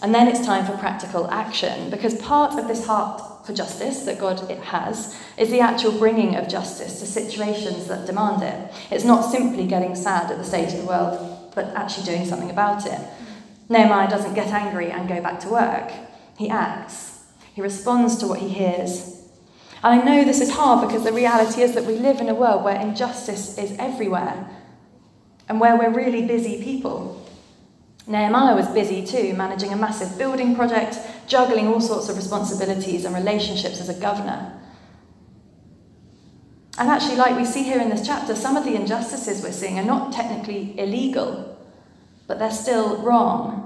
And 0.00 0.14
then 0.14 0.28
it's 0.28 0.44
time 0.46 0.64
for 0.64 0.76
practical 0.78 1.28
action 1.30 1.90
because 1.90 2.14
part 2.20 2.58
of 2.58 2.68
this 2.68 2.86
heart 2.86 3.46
for 3.46 3.52
justice 3.52 4.04
that 4.04 4.20
God 4.20 4.38
has 4.50 5.18
is 5.36 5.50
the 5.50 5.60
actual 5.60 5.98
bringing 5.98 6.36
of 6.36 6.48
justice 6.48 7.00
to 7.00 7.06
situations 7.06 7.88
that 7.88 8.06
demand 8.06 8.42
it. 8.42 8.72
It's 8.90 9.04
not 9.04 9.30
simply 9.30 9.66
getting 9.66 9.96
sad 9.96 10.30
at 10.30 10.38
the 10.38 10.44
state 10.44 10.72
of 10.72 10.78
the 10.78 10.86
world, 10.86 11.52
but 11.54 11.66
actually 11.74 12.04
doing 12.04 12.26
something 12.26 12.50
about 12.50 12.86
it. 12.86 13.00
Nehemiah 13.68 14.08
doesn't 14.08 14.34
get 14.34 14.48
angry 14.48 14.90
and 14.90 15.08
go 15.08 15.20
back 15.20 15.40
to 15.40 15.48
work. 15.48 15.90
He 16.36 16.48
acts. 16.48 17.24
He 17.54 17.60
responds 17.60 18.16
to 18.18 18.26
what 18.28 18.38
he 18.38 18.48
hears. 18.48 19.18
And 19.82 20.00
I 20.00 20.04
know 20.04 20.24
this 20.24 20.40
is 20.40 20.52
hard 20.52 20.86
because 20.86 21.04
the 21.04 21.12
reality 21.12 21.62
is 21.62 21.74
that 21.74 21.84
we 21.84 21.94
live 21.94 22.20
in 22.20 22.28
a 22.28 22.34
world 22.34 22.64
where 22.64 22.80
injustice 22.80 23.58
is 23.58 23.76
everywhere 23.78 24.48
and 25.48 25.60
where 25.60 25.76
we're 25.76 25.92
really 25.92 26.26
busy 26.26 26.62
people. 26.62 27.27
Nehemiah 28.08 28.56
was 28.56 28.66
busy 28.68 29.04
too, 29.04 29.34
managing 29.34 29.70
a 29.70 29.76
massive 29.76 30.16
building 30.16 30.56
project, 30.56 30.98
juggling 31.26 31.68
all 31.68 31.80
sorts 31.80 32.08
of 32.08 32.16
responsibilities 32.16 33.04
and 33.04 33.14
relationships 33.14 33.80
as 33.80 33.90
a 33.90 34.00
governor. 34.00 34.58
And 36.78 36.88
actually, 36.88 37.16
like 37.16 37.36
we 37.36 37.44
see 37.44 37.64
here 37.64 37.80
in 37.80 37.90
this 37.90 38.06
chapter, 38.06 38.34
some 38.34 38.56
of 38.56 38.64
the 38.64 38.74
injustices 38.74 39.42
we're 39.42 39.52
seeing 39.52 39.78
are 39.78 39.84
not 39.84 40.12
technically 40.12 40.78
illegal, 40.78 41.58
but 42.26 42.38
they're 42.38 42.50
still 42.50 42.96
wrong. 43.02 43.64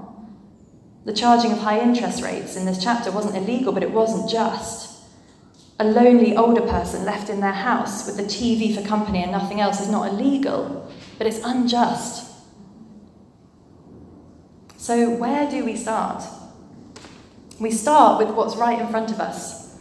The 1.05 1.13
charging 1.13 1.53
of 1.53 1.59
high 1.59 1.79
interest 1.79 2.21
rates 2.21 2.57
in 2.57 2.65
this 2.65 2.83
chapter 2.83 3.11
wasn't 3.11 3.37
illegal, 3.37 3.71
but 3.71 3.83
it 3.83 3.91
wasn't 3.91 4.29
just. 4.29 5.03
A 5.79 5.85
lonely 5.85 6.35
older 6.35 6.61
person 6.61 7.05
left 7.05 7.29
in 7.29 7.39
their 7.39 7.53
house 7.53 8.05
with 8.05 8.17
the 8.17 8.23
TV 8.23 8.75
for 8.75 8.85
company 8.85 9.23
and 9.23 9.31
nothing 9.31 9.61
else 9.61 9.79
is 9.79 9.89
not 9.89 10.11
illegal, 10.11 10.91
but 11.17 11.27
it's 11.27 11.39
unjust. 11.43 12.32
So, 14.83 15.11
where 15.11 15.49
do 15.49 15.63
we 15.63 15.77
start? 15.77 16.25
We 17.57 17.71
start 17.71 18.19
with 18.19 18.35
what's 18.35 18.57
right 18.57 18.77
in 18.77 18.89
front 18.89 19.11
of 19.11 19.21
us. 19.21 19.79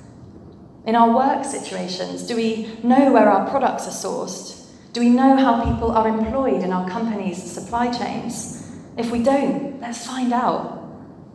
In 0.87 0.95
our 0.95 1.13
work 1.13 1.45
situations, 1.45 2.23
do 2.23 2.37
we 2.37 2.79
know 2.85 3.13
where 3.13 3.29
our 3.29 3.51
products 3.51 3.89
are 3.89 3.91
sourced? 3.91 4.65
Do 4.93 5.01
we 5.01 5.09
know 5.09 5.37
how 5.37 5.65
people 5.65 5.91
are 5.91 6.07
employed 6.07 6.63
in 6.63 6.73
our 6.73 6.89
company's 6.89 7.43
supply 7.43 7.91
chains? 7.91 8.71
If 8.97 9.11
we 9.11 9.25
don't, 9.25 9.81
let's 9.81 10.07
find 10.07 10.33
out. 10.33 10.89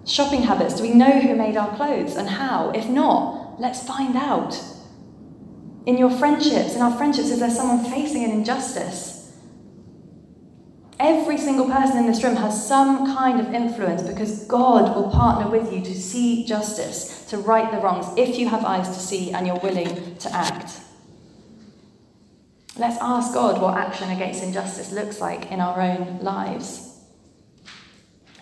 Shopping 0.06 0.44
habits, 0.44 0.76
do 0.76 0.84
we 0.84 0.94
know 0.94 1.20
who 1.20 1.36
made 1.36 1.58
our 1.58 1.76
clothes 1.76 2.16
and 2.16 2.30
how? 2.30 2.70
If 2.70 2.88
not, 2.88 3.60
let's 3.60 3.86
find 3.86 4.16
out. 4.16 4.58
In 5.86 5.98
your 5.98 6.12
friendships, 6.12 6.74
in 6.74 6.82
our 6.82 6.96
friendships, 6.96 7.32
is 7.32 7.42
there 7.42 7.52
someone 7.52 7.84
facing 7.92 8.24
an 8.24 8.32
injustice? 8.32 9.17
Every 11.08 11.38
single 11.38 11.70
person 11.70 12.00
in 12.00 12.06
this 12.06 12.22
room 12.22 12.36
has 12.36 12.68
some 12.68 13.16
kind 13.16 13.40
of 13.40 13.54
influence 13.54 14.02
because 14.02 14.44
God 14.44 14.94
will 14.94 15.10
partner 15.10 15.50
with 15.50 15.72
you 15.72 15.82
to 15.82 15.96
see 15.96 16.44
justice, 16.44 17.26
to 17.28 17.38
right 17.38 17.72
the 17.72 17.78
wrongs, 17.78 18.08
if 18.18 18.38
you 18.38 18.50
have 18.50 18.66
eyes 18.66 18.90
to 18.90 19.00
see 19.00 19.32
and 19.32 19.48
you're 19.48 19.60
willing 19.60 20.18
to 20.18 20.36
act. 20.36 20.82
Let's 22.78 22.98
ask 23.00 23.34
God 23.34 23.62
what 23.62 23.78
action 23.78 24.10
against 24.10 24.44
injustice 24.44 24.92
looks 24.92 25.22
like 25.22 25.50
in 25.50 25.62
our 25.62 25.80
own 25.80 26.20
lives. 26.20 27.00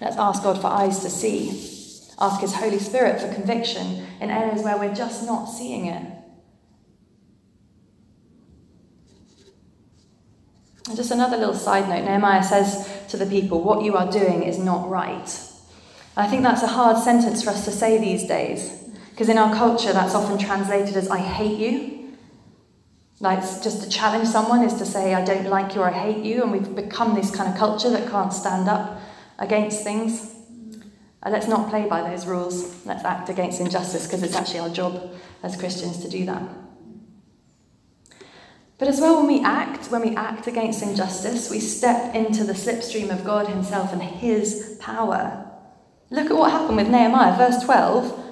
Let's 0.01 0.17
ask 0.17 0.41
God 0.41 0.60
for 0.60 0.65
eyes 0.65 1.01
to 1.01 1.10
see. 1.12 1.49
Ask 2.19 2.41
His 2.41 2.56
Holy 2.56 2.80
Spirit 2.80 3.21
for 3.21 3.32
conviction 3.32 4.08
in 4.19 4.32
areas 4.32 4.63
where 4.63 4.80
we're 4.80 4.95
just 4.95 5.28
not 5.28 5.45
seeing 5.45 5.86
it. 5.86 6.14
And 10.87 10.95
just 10.95 11.11
another 11.11 11.37
little 11.37 11.55
side 11.55 11.89
note 11.89 12.05
Nehemiah 12.05 12.43
says 12.43 12.89
to 13.09 13.17
the 13.17 13.25
people, 13.25 13.61
What 13.61 13.83
you 13.83 13.95
are 13.95 14.11
doing 14.11 14.43
is 14.43 14.59
not 14.59 14.87
right. 14.89 15.27
I 16.17 16.27
think 16.27 16.43
that's 16.43 16.63
a 16.63 16.67
hard 16.67 16.97
sentence 17.03 17.43
for 17.43 17.49
us 17.49 17.65
to 17.65 17.71
say 17.71 17.97
these 17.97 18.27
days, 18.27 18.71
because 19.09 19.27
in 19.27 19.37
our 19.37 19.53
culture 19.53 19.91
that's 19.91 20.15
often 20.15 20.37
translated 20.37 20.95
as 20.95 21.09
I 21.09 21.19
hate 21.19 21.59
you. 21.59 21.91
Like, 23.19 23.39
just 23.39 23.81
to 23.83 23.89
challenge 23.89 24.27
someone 24.27 24.63
is 24.63 24.73
to 24.75 24.85
say, 24.85 25.13
I 25.13 25.23
don't 25.23 25.47
like 25.47 25.73
you 25.73 25.81
or 25.81 25.89
I 25.89 25.93
hate 25.93 26.23
you, 26.23 26.43
and 26.43 26.51
we've 26.51 26.75
become 26.75 27.15
this 27.15 27.31
kind 27.31 27.51
of 27.51 27.57
culture 27.57 27.89
that 27.89 28.09
can't 28.09 28.33
stand 28.33 28.67
up 28.67 28.99
against 29.39 29.83
things. 29.83 30.35
Let's 31.25 31.47
not 31.47 31.69
play 31.69 31.87
by 31.87 32.07
those 32.07 32.27
rules. 32.27 32.85
Let's 32.85 33.03
act 33.03 33.29
against 33.29 33.59
injustice 33.59 34.05
because 34.05 34.21
it's 34.21 34.35
actually 34.35 34.59
our 34.59 34.69
job 34.69 35.11
as 35.41 35.57
Christians 35.57 35.99
to 36.03 36.09
do 36.09 36.25
that. 36.25 36.43
But 38.77 38.89
as 38.89 38.99
well, 38.99 39.17
when 39.17 39.27
we 39.27 39.43
act, 39.43 39.89
when 39.89 40.01
we 40.01 40.15
act 40.15 40.47
against 40.47 40.83
injustice, 40.83 41.49
we 41.49 41.59
step 41.59 42.13
into 42.13 42.43
the 42.43 42.53
slipstream 42.53 43.09
of 43.09 43.23
God 43.23 43.47
Himself 43.47 43.93
and 43.93 44.01
His 44.01 44.77
power. 44.81 45.49
Look 46.09 46.29
at 46.29 46.35
what 46.35 46.51
happened 46.51 46.77
with 46.77 46.89
Nehemiah, 46.89 47.38
verse 47.38 47.63
12. 47.63 48.23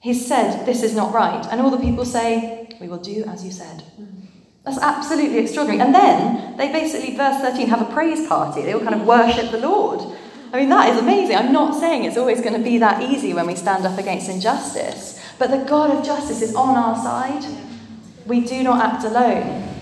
He 0.00 0.14
said, 0.14 0.64
This 0.64 0.82
is 0.82 0.94
not 0.94 1.12
right. 1.12 1.46
And 1.50 1.60
all 1.60 1.70
the 1.70 1.78
people 1.78 2.04
say, 2.04 2.68
We 2.80 2.88
will 2.88 2.98
do 2.98 3.24
as 3.24 3.44
you 3.44 3.50
said. 3.50 3.84
That's 4.64 4.78
absolutely 4.78 5.38
extraordinary. 5.38 5.84
And 5.84 5.94
then 5.94 6.56
they 6.56 6.72
basically, 6.72 7.14
verse 7.14 7.40
13, 7.42 7.68
have 7.68 7.82
a 7.82 7.92
praise 7.92 8.26
party. 8.26 8.62
They 8.62 8.72
all 8.72 8.80
kind 8.80 8.94
of 8.94 9.06
worship 9.06 9.50
the 9.50 9.58
Lord. 9.58 10.00
I 10.54 10.60
mean, 10.60 10.70
that 10.70 10.88
is 10.88 10.98
amazing. 10.98 11.36
I'm 11.36 11.52
not 11.52 11.78
saying 11.78 12.04
it's 12.04 12.16
always 12.16 12.40
going 12.40 12.54
to 12.54 12.62
be 12.62 12.78
that 12.78 13.02
easy 13.02 13.34
when 13.34 13.46
we 13.46 13.56
stand 13.56 13.84
up 13.84 13.98
against 13.98 14.30
injustice, 14.30 15.20
but 15.38 15.50
the 15.50 15.58
God 15.58 15.90
of 15.90 16.04
justice 16.04 16.40
is 16.40 16.54
on 16.54 16.76
our 16.76 16.96
side. 16.96 17.44
We 18.24 18.40
do 18.40 18.62
not 18.62 18.80
act 18.80 19.04
alone. 19.04 19.73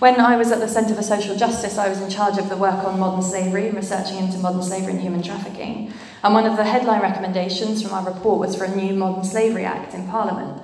When 0.00 0.18
I 0.18 0.38
was 0.38 0.50
at 0.50 0.60
the 0.60 0.66
Centre 0.66 0.94
for 0.94 1.02
Social 1.02 1.36
Justice, 1.36 1.76
I 1.76 1.90
was 1.90 2.00
in 2.00 2.08
charge 2.08 2.38
of 2.38 2.48
the 2.48 2.56
work 2.56 2.84
on 2.84 2.98
modern 2.98 3.22
slavery, 3.22 3.66
and 3.66 3.76
researching 3.76 4.16
into 4.16 4.38
modern 4.38 4.62
slavery 4.62 4.92
and 4.92 5.00
human 5.02 5.22
trafficking. 5.22 5.92
And 6.24 6.32
one 6.32 6.46
of 6.46 6.56
the 6.56 6.64
headline 6.64 7.02
recommendations 7.02 7.82
from 7.82 7.92
our 7.92 8.10
report 8.10 8.38
was 8.38 8.56
for 8.56 8.64
a 8.64 8.74
new 8.74 8.94
Modern 8.94 9.24
Slavery 9.24 9.66
Act 9.66 9.92
in 9.92 10.08
Parliament. 10.08 10.62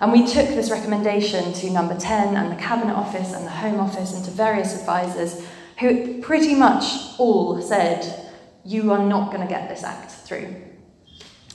And 0.00 0.12
we 0.12 0.24
took 0.24 0.46
this 0.50 0.70
recommendation 0.70 1.52
to 1.54 1.70
Number 1.70 1.98
10 1.98 2.36
and 2.36 2.52
the 2.52 2.62
Cabinet 2.62 2.94
Office 2.94 3.32
and 3.32 3.44
the 3.44 3.50
Home 3.50 3.80
Office 3.80 4.14
and 4.14 4.24
to 4.24 4.30
various 4.30 4.78
advisors 4.78 5.44
who 5.80 6.22
pretty 6.22 6.54
much 6.54 6.84
all 7.18 7.60
said, 7.60 8.30
You 8.64 8.92
are 8.92 9.04
not 9.04 9.32
going 9.32 9.44
to 9.44 9.52
get 9.52 9.68
this 9.68 9.82
act 9.82 10.12
through. 10.12 10.54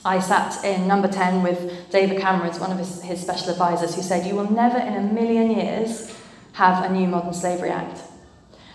I 0.04 0.18
sat 0.18 0.62
in 0.66 0.86
number 0.86 1.08
10 1.08 1.42
with 1.42 1.90
David 1.90 2.20
Cameron, 2.20 2.52
one 2.60 2.72
of 2.72 2.78
his, 2.78 3.00
his 3.00 3.22
special 3.22 3.52
advisors, 3.52 3.94
who 3.94 4.02
said, 4.02 4.26
You 4.26 4.34
will 4.34 4.50
never 4.50 4.76
in 4.76 4.96
a 4.96 5.00
million 5.00 5.50
years 5.50 6.14
have 6.52 6.84
a 6.84 6.92
new 6.92 7.06
Modern 7.06 7.34
Slavery 7.34 7.70
Act. 7.70 8.00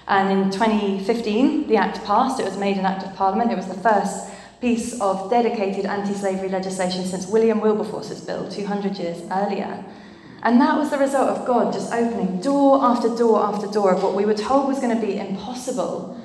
And 0.07 0.31
in 0.31 0.51
2015, 0.51 1.67
the 1.67 1.75
Act 1.75 2.03
passed. 2.05 2.39
It 2.39 2.45
was 2.45 2.57
made 2.57 2.77
an 2.77 2.85
Act 2.85 3.03
of 3.03 3.15
Parliament. 3.15 3.51
It 3.51 3.57
was 3.57 3.67
the 3.67 3.73
first 3.75 4.29
piece 4.61 4.99
of 5.01 5.29
dedicated 5.29 5.85
anti 5.85 6.13
slavery 6.13 6.49
legislation 6.49 7.05
since 7.05 7.27
William 7.27 7.59
Wilberforce's 7.59 8.21
bill 8.21 8.49
200 8.49 8.97
years 8.97 9.21
earlier. 9.31 9.83
And 10.43 10.61
that 10.61 10.77
was 10.77 10.91
the 10.91 10.97
result 10.97 11.29
of 11.29 11.45
God 11.45 11.73
just 11.73 11.91
opening 11.91 12.39
door 12.39 12.83
after 12.83 13.09
door 13.15 13.43
after 13.43 13.67
door 13.67 13.93
of 13.93 14.01
what 14.01 14.13
we 14.13 14.25
were 14.25 14.33
told 14.33 14.67
was 14.67 14.79
going 14.79 14.97
to 14.99 15.05
be 15.05 15.17
impossible. 15.17 16.15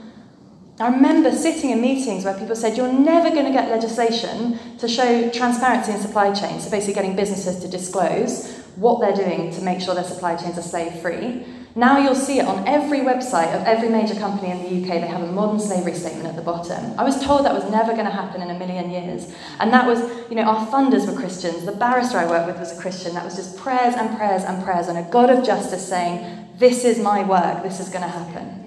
I 0.79 0.89
remember 0.89 1.33
sitting 1.33 1.71
in 1.71 1.81
meetings 1.81 2.25
where 2.25 2.39
people 2.39 2.57
said, 2.57 2.77
You're 2.77 2.93
never 2.93 3.31
going 3.31 3.47
to 3.47 3.53
get 3.53 3.69
legislation 3.69 4.59
to 4.79 4.89
show 4.89 5.29
transparency 5.31 5.93
in 5.93 6.01
supply 6.01 6.33
chains, 6.33 6.65
so 6.65 6.71
basically 6.71 6.95
getting 6.95 7.17
businesses 7.17 7.61
to 7.61 7.69
disclose 7.69 8.62
what 8.77 9.01
they're 9.01 9.15
doing 9.15 9.53
to 9.53 9.63
make 9.63 9.81
sure 9.81 9.95
their 9.95 10.05
supply 10.05 10.37
chains 10.37 10.59
are 10.59 10.63
slave 10.63 11.01
free. 11.01 11.45
Now 11.75 11.99
you'll 11.99 12.15
see 12.15 12.39
it 12.39 12.47
on 12.47 12.69
every 12.69 13.01
website 13.01 13.55
of 13.55 13.67
every 13.67 13.89
major 13.89 14.15
company 14.15 14.51
in 14.51 14.59
the 14.59 14.83
UK, 14.83 15.01
they 15.01 15.07
have 15.07 15.23
a 15.23 15.33
modern 15.33 15.59
slavery 15.59 15.95
statement 15.95 16.27
at 16.27 16.37
the 16.37 16.43
bottom. 16.43 16.99
I 16.99 17.05
was 17.05 17.25
told 17.25 17.47
that 17.47 17.55
was 17.55 17.71
never 17.71 17.93
going 17.93 18.05
to 18.05 18.11
happen 18.11 18.43
in 18.43 18.51
a 18.51 18.59
million 18.59 18.91
years. 18.91 19.33
And 19.59 19.73
that 19.73 19.87
was, 19.87 20.01
you 20.29 20.37
know, 20.37 20.43
our 20.43 20.67
funders 20.67 21.07
were 21.07 21.19
Christians. 21.19 21.65
The 21.65 21.73
barrister 21.73 22.19
I 22.19 22.27
worked 22.27 22.47
with 22.47 22.59
was 22.59 22.77
a 22.77 22.81
Christian. 22.81 23.15
That 23.15 23.25
was 23.25 23.37
just 23.37 23.57
prayers 23.57 23.95
and 23.95 24.15
prayers 24.19 24.45
and 24.45 24.63
prayers, 24.63 24.89
and 24.89 24.99
a 24.99 25.11
God 25.11 25.31
of 25.31 25.45
justice 25.47 25.89
saying, 25.89 26.49
This 26.59 26.85
is 26.85 26.99
my 26.99 27.25
work, 27.25 27.63
this 27.63 27.81
is 27.81 27.89
going 27.89 28.03
to 28.03 28.09
happen. 28.09 28.59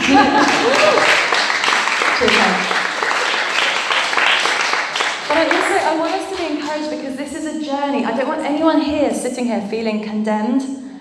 But 5.30 5.38
I 5.38 5.44
also 5.44 5.46
I 5.46 5.46
want 5.46 5.52
us 5.52 5.64
to 5.64 5.68
be 5.68 5.69
encouraged 6.70 6.90
because 6.90 7.16
this 7.16 7.34
is 7.34 7.46
a 7.46 7.64
journey. 7.64 8.04
I 8.04 8.16
don't 8.16 8.28
want 8.28 8.42
anyone 8.42 8.80
here 8.80 9.12
sitting 9.12 9.46
here 9.46 9.66
feeling 9.68 10.02
condemned. 10.02 11.00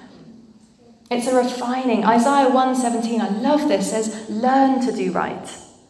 It's 1.12 1.27
a 1.27 1.36
refining. 1.36 2.05
Isaiah 2.05 2.49
117, 2.49 3.21
I 3.21 3.29
love 3.29 3.67
this, 3.67 3.89
says, 3.89 4.29
learn 4.29 4.86
to 4.86 4.91
do 4.91 5.12
right. 5.12 5.47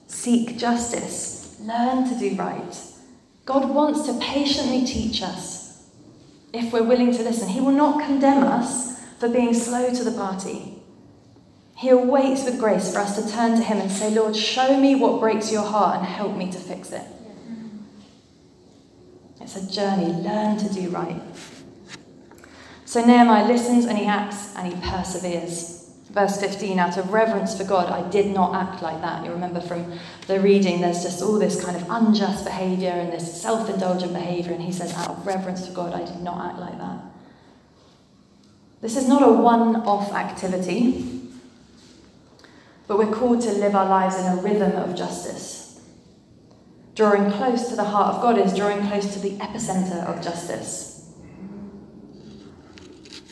Seek 0.07 0.57
justice. 0.57 1.57
Learn 1.61 2.07
to 2.07 2.17
do 2.17 2.35
right. 2.35 2.77
God 3.45 3.69
wants 3.69 4.05
to 4.05 4.17
patiently 4.19 4.85
teach 4.85 5.21
us 5.21 5.89
if 6.53 6.71
we're 6.71 6.83
willing 6.83 7.11
to 7.15 7.23
listen. 7.23 7.49
He 7.49 7.59
will 7.59 7.71
not 7.71 8.05
condemn 8.05 8.43
us 8.43 8.99
for 9.19 9.27
being 9.27 9.53
slow 9.53 9.93
to 9.93 10.03
the 10.03 10.11
party. 10.11 10.75
He 11.75 11.89
awaits 11.89 12.43
with 12.43 12.59
grace 12.59 12.93
for 12.93 12.99
us 12.99 13.15
to 13.21 13.31
turn 13.31 13.57
to 13.57 13.63
Him 13.63 13.79
and 13.79 13.91
say, 13.91 14.11
Lord, 14.11 14.35
show 14.35 14.79
me 14.79 14.95
what 14.95 15.19
breaks 15.19 15.51
your 15.51 15.63
heart 15.63 15.97
and 15.97 16.05
help 16.05 16.35
me 16.35 16.51
to 16.51 16.57
fix 16.57 16.91
it. 16.91 17.05
It's 19.41 19.55
a 19.55 19.71
journey. 19.71 20.11
Learn 20.11 20.57
to 20.57 20.73
do 20.73 20.89
right. 20.89 21.21
So 22.85 23.05
Nehemiah 23.05 23.47
listens 23.47 23.85
and 23.85 23.97
he 23.97 24.05
acts 24.05 24.55
and 24.55 24.73
he 24.73 24.89
perseveres. 24.89 25.79
Verse 26.09 26.41
15, 26.41 26.79
out 26.79 26.97
of 26.97 27.13
reverence 27.13 27.55
for 27.55 27.63
God, 27.63 27.91
I 27.91 28.09
did 28.09 28.33
not 28.33 28.55
act 28.55 28.81
like 28.81 28.99
that. 29.01 29.23
You 29.23 29.31
remember 29.31 29.61
from 29.61 29.93
the 30.25 30.39
reading, 30.39 30.81
there's 30.81 31.03
just 31.03 31.21
all 31.21 31.37
this 31.37 31.63
kind 31.63 31.77
of 31.77 31.87
unjust 31.87 32.45
behaviour 32.45 32.89
and 32.89 33.13
this 33.13 33.39
self 33.39 33.69
indulgent 33.69 34.13
behaviour, 34.13 34.51
and 34.53 34.63
he 34.63 34.71
says, 34.71 34.91
out 34.95 35.09
of 35.11 35.27
reverence 35.27 35.67
for 35.67 35.73
God, 35.73 35.93
I 35.93 36.03
did 36.03 36.21
not 36.21 36.49
act 36.49 36.59
like 36.59 36.79
that. 36.79 36.99
This 38.81 38.97
is 38.97 39.07
not 39.07 39.21
a 39.21 39.31
one 39.31 39.75
off 39.75 40.11
activity, 40.13 41.21
but 42.87 42.97
we're 42.97 43.13
called 43.13 43.41
to 43.41 43.51
live 43.51 43.75
our 43.75 43.87
lives 43.87 44.17
in 44.17 44.25
a 44.25 44.41
rhythm 44.41 44.71
of 44.77 44.95
justice. 44.95 45.58
Drawing 46.99 47.31
close 47.31 47.69
to 47.69 47.77
the 47.77 47.85
heart 47.85 48.15
of 48.15 48.21
God 48.21 48.37
is 48.37 48.53
drawing 48.53 48.85
close 48.89 49.13
to 49.13 49.19
the 49.19 49.37
epicenter 49.37 50.05
of 50.05 50.21
justice. 50.21 51.09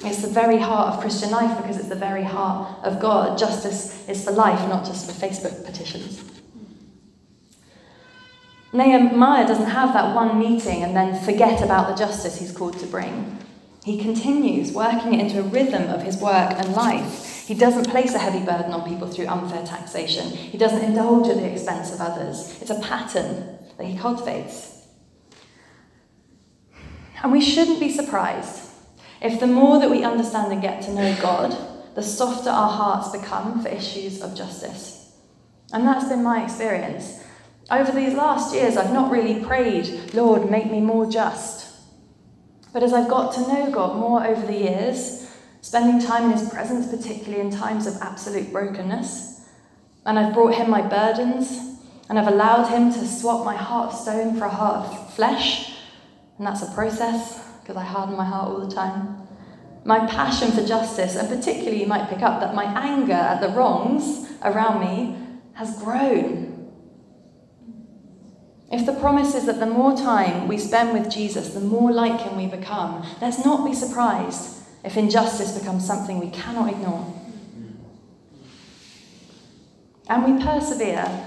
It's 0.06 0.22
the 0.22 0.30
very 0.30 0.58
heart 0.58 0.94
of 0.94 1.02
Christian 1.02 1.32
life 1.32 1.58
because 1.58 1.76
it's 1.76 1.90
the 1.90 1.96
very 1.96 2.24
heart 2.24 2.82
of 2.86 3.02
God. 3.02 3.38
Justice 3.38 4.08
is 4.08 4.24
for 4.24 4.32
life, 4.32 4.70
not 4.70 4.86
just 4.86 5.06
for 5.06 5.12
Facebook 5.12 5.66
petitions. 5.66 6.24
Nehemiah 8.72 9.46
doesn't 9.46 9.70
have 9.70 9.92
that 9.92 10.16
one 10.16 10.40
meeting 10.40 10.82
and 10.84 10.96
then 10.96 11.22
forget 11.26 11.62
about 11.62 11.90
the 11.90 11.96
justice 11.96 12.40
he's 12.40 12.54
called 12.54 12.80
to 12.80 12.86
bring. 12.86 13.38
He 13.84 14.02
continues 14.02 14.72
working 14.72 15.14
it 15.14 15.20
into 15.20 15.42
a 15.42 15.44
rhythm 15.44 15.90
of 15.90 16.04
his 16.04 16.22
work 16.22 16.54
and 16.54 16.72
life. 16.72 17.46
He 17.46 17.54
doesn't 17.54 17.90
place 17.90 18.14
a 18.14 18.20
heavy 18.20 18.46
burden 18.46 18.72
on 18.72 18.88
people 18.88 19.10
through 19.10 19.28
unfair 19.28 19.66
taxation. 19.66 20.30
He 20.30 20.58
doesn't 20.58 20.86
indulge 20.86 21.28
at 21.28 21.36
the 21.36 21.52
expense 21.52 21.94
of 21.94 22.00
others. 22.00 22.62
It's 22.62 22.72
a 22.72 22.80
pattern 22.80 23.57
that 23.78 23.86
he 23.86 23.98
cultivates. 23.98 24.88
And 27.24 27.32
we 27.32 27.42
shouldn't 27.42 27.80
be 27.80 27.92
surprised 27.92 28.70
if 29.22 29.40
the 29.40 29.48
more 29.48 29.80
that 29.80 29.90
we 29.90 30.04
understand 30.04 30.52
and 30.52 30.62
get 30.62 30.82
to 30.84 30.94
know 30.94 31.16
God, 31.22 31.56
the 31.96 32.04
softer 32.04 32.50
our 32.50 32.70
hearts 32.70 33.10
become 33.10 33.62
for 33.62 33.70
issues 33.70 34.22
of 34.22 34.36
justice. 34.36 35.16
And 35.74 35.86
that's 35.86 36.08
been 36.08 36.24
my 36.24 36.44
experience. 36.44 37.24
Over 37.70 37.92
these 37.92 38.14
last 38.14 38.54
years, 38.54 38.78
I've 38.78 38.94
not 38.94 39.12
really 39.12 39.44
prayed, 39.44 40.14
Lord, 40.14 40.50
make 40.50 40.72
me 40.72 40.80
more 40.80 41.10
just. 41.10 41.76
But 42.72 42.84
as 42.84 42.94
I've 42.94 43.10
got 43.10 43.34
to 43.34 43.42
know 43.42 43.72
God 43.72 43.98
more 43.98 44.26
over 44.26 44.46
the 44.46 44.58
years, 44.58 45.30
spending 45.62 46.00
time 46.00 46.26
in 46.26 46.38
His 46.38 46.50
presence, 46.50 46.88
particularly 46.88 47.42
in 47.42 47.50
times 47.50 47.88
of 47.88 47.98
absolute 48.02 48.52
brokenness, 48.52 49.42
and 50.06 50.18
I've 50.18 50.34
brought 50.34 50.54
Him 50.54 50.70
my 50.70 50.82
burdens, 50.82 51.77
and 52.10 52.18
I've 52.18 52.28
allowed 52.28 52.70
Him 52.70 52.94
to 52.94 53.08
swap 53.08 53.46
my 53.46 53.56
heart 53.56 53.94
of 53.94 54.00
stone 54.00 54.38
for 54.38 54.46
a 54.46 54.50
heart 54.50 54.86
of 54.86 55.14
flesh, 55.14 55.74
and 56.38 56.48
that's 56.48 56.62
a 56.62 56.72
process 56.72 57.44
because 57.62 57.76
I 57.76 57.84
harden 57.84 58.16
my 58.16 58.26
heart 58.26 58.50
all 58.50 58.66
the 58.66 58.74
time. 58.74 59.28
My 59.84 60.06
passion 60.06 60.52
for 60.52 60.66
justice, 60.66 61.16
and 61.16 61.28
particularly 61.28 61.82
you 61.82 61.88
might 61.88 62.10
pick 62.10 62.22
up 62.22 62.40
that 62.40 62.56
my 62.56 62.66
anger 62.66 63.14
at 63.14 63.42
the 63.42 63.50
wrongs 63.50 64.28
around 64.44 64.80
me 64.80 65.18
has 65.54 65.78
grown. 65.82 66.48
If 68.70 68.86
the 68.86 68.94
promise 68.94 69.34
is 69.34 69.46
that 69.46 69.60
the 69.60 69.66
more 69.66 69.96
time 69.96 70.48
we 70.48 70.58
spend 70.58 70.94
with 70.94 71.12
Jesus, 71.12 71.54
the 71.54 71.62
more 71.62 71.92
like 71.92 72.20
him 72.20 72.36
we 72.36 72.48
become, 72.48 73.06
let's 73.22 73.46
not 73.46 73.66
be 73.66 73.74
surprised 73.74 74.62
if 74.84 74.98
injustice 74.98 75.58
becomes 75.58 75.86
something 75.86 76.20
we 76.20 76.30
cannot 76.30 76.72
ignore. 76.72 77.14
And 80.10 80.38
we 80.38 80.44
persevere 80.44 81.27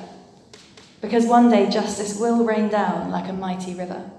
because 1.00 1.24
one 1.26 1.50
day 1.50 1.68
justice 1.70 2.18
will 2.18 2.44
rain 2.44 2.68
down 2.68 3.10
like 3.10 3.28
a 3.28 3.32
mighty 3.32 3.74
river. 3.74 4.10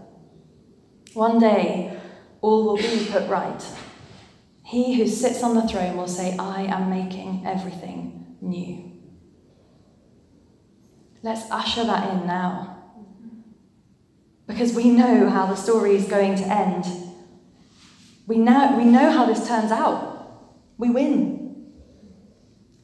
One 1.13 1.39
day 1.39 1.99
all 2.41 2.63
will 2.63 2.77
be 2.77 3.07
put 3.11 3.29
right. 3.29 3.63
He 4.63 4.95
who 4.95 5.07
sits 5.07 5.43
on 5.43 5.55
the 5.55 5.67
throne 5.67 5.97
will 5.97 6.07
say, 6.07 6.35
I 6.37 6.63
am 6.63 6.89
making 6.89 7.43
everything 7.45 8.37
new. 8.41 8.91
Let's 11.23 11.49
usher 11.51 11.83
that 11.83 12.09
in 12.13 12.25
now. 12.25 12.77
Because 14.47 14.73
we 14.73 14.89
know 14.89 15.29
how 15.29 15.45
the 15.45 15.55
story 15.55 15.95
is 15.95 16.07
going 16.07 16.35
to 16.35 16.43
end. 16.43 16.85
We 18.25 18.37
know, 18.37 18.75
we 18.77 18.85
know 18.85 19.11
how 19.11 19.25
this 19.25 19.47
turns 19.47 19.71
out. 19.71 20.09
We 20.77 20.89
win. 20.89 21.73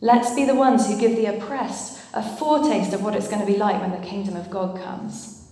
Let's 0.01 0.35
be 0.35 0.45
the 0.45 0.55
ones 0.55 0.87
who 0.87 0.99
give 0.99 1.15
the 1.15 1.25
oppressed 1.25 1.96
a 2.17 2.23
foretaste 2.23 2.93
of 2.93 3.03
what 3.03 3.15
it's 3.15 3.27
going 3.27 3.41
to 3.41 3.45
be 3.45 3.57
like 3.57 3.79
when 3.79 3.91
the 3.91 4.05
kingdom 4.05 4.35
of 4.35 4.49
God 4.49 4.81
comes. 4.81 5.51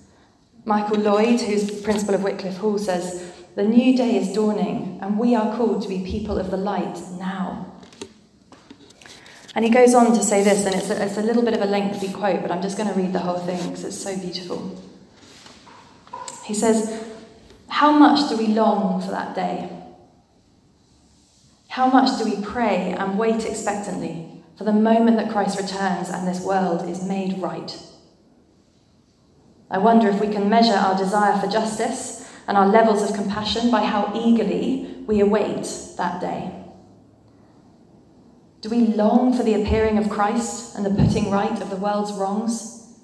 Michael 0.66 0.98
Lloyd, 0.98 1.40
who's 1.40 1.82
principal 1.82 2.16
of 2.16 2.24
Wycliffe 2.24 2.58
Hall, 2.58 2.80
says, 2.80 3.32
The 3.56 3.64
new 3.64 3.96
day 3.96 4.18
is 4.18 4.34
dawning, 4.34 4.98
and 5.00 5.20
we 5.20 5.36
are 5.36 5.56
called 5.56 5.84
to 5.84 5.88
be 5.88 6.04
people 6.04 6.40
of 6.40 6.50
the 6.50 6.58
light 6.58 6.98
now. 7.20 7.72
And 9.54 9.64
he 9.64 9.70
goes 9.70 9.94
on 9.94 10.08
to 10.14 10.24
say 10.24 10.44
this, 10.44 10.66
and 10.66 10.74
it's 10.74 10.90
a, 10.90 11.06
it's 11.06 11.18
a 11.18 11.22
little 11.22 11.44
bit 11.44 11.54
of 11.54 11.62
a 11.62 11.66
lengthy 11.66 12.12
quote, 12.12 12.42
but 12.42 12.52
I'm 12.52 12.64
just 12.64 12.78
going 12.78 12.92
to 12.92 13.00
read 13.00 13.14
the 13.14 13.20
whole 13.20 13.40
thing 13.40 13.58
because 13.58 13.86
it's 13.86 14.02
so 14.02 14.18
beautiful. 14.18 14.84
He 16.46 16.56
says, 16.56 17.06
How 17.68 17.92
much 17.92 18.28
do 18.28 18.38
we 18.38 18.48
long 18.48 19.02
for 19.02 19.12
that 19.12 19.36
day? 19.36 19.70
How 21.68 21.92
much 21.92 22.18
do 22.18 22.26
we 22.26 22.44
pray 22.44 22.96
and 22.98 23.20
wait 23.20 23.46
expectantly 23.46 24.25
for 24.58 24.64
the 24.64 24.74
moment 24.74 25.18
that 25.18 25.32
Christ 25.32 25.60
returns 25.60 26.10
and 26.10 26.28
this 26.28 26.42
world 26.42 26.88
is 26.90 27.04
made 27.08 27.40
right? 27.40 27.78
I 29.70 29.78
wonder 29.80 30.10
if 30.10 30.22
we 30.22 30.30
can 30.30 30.50
measure 30.50 30.74
our 30.74 30.98
desire 30.98 31.40
for 31.40 31.48
justice 31.48 32.30
and 32.48 32.58
our 32.58 32.68
levels 32.68 33.02
of 33.02 33.16
compassion 33.16 33.72
by 33.72 33.84
how 33.84 34.14
eagerly 34.16 35.04
we 35.08 35.20
await 35.20 35.68
that 35.98 36.22
day. 36.22 36.52
Do 38.62 38.70
we 38.70 38.88
long 38.88 39.36
for 39.36 39.44
the 39.44 39.62
appearing 39.62 39.98
of 39.98 40.10
Christ 40.10 40.76
and 40.76 40.86
the 40.86 41.04
putting 41.04 41.30
right 41.30 41.62
of 41.62 41.70
the 41.70 41.76
world's 41.76 42.14
wrongs? 42.14 42.98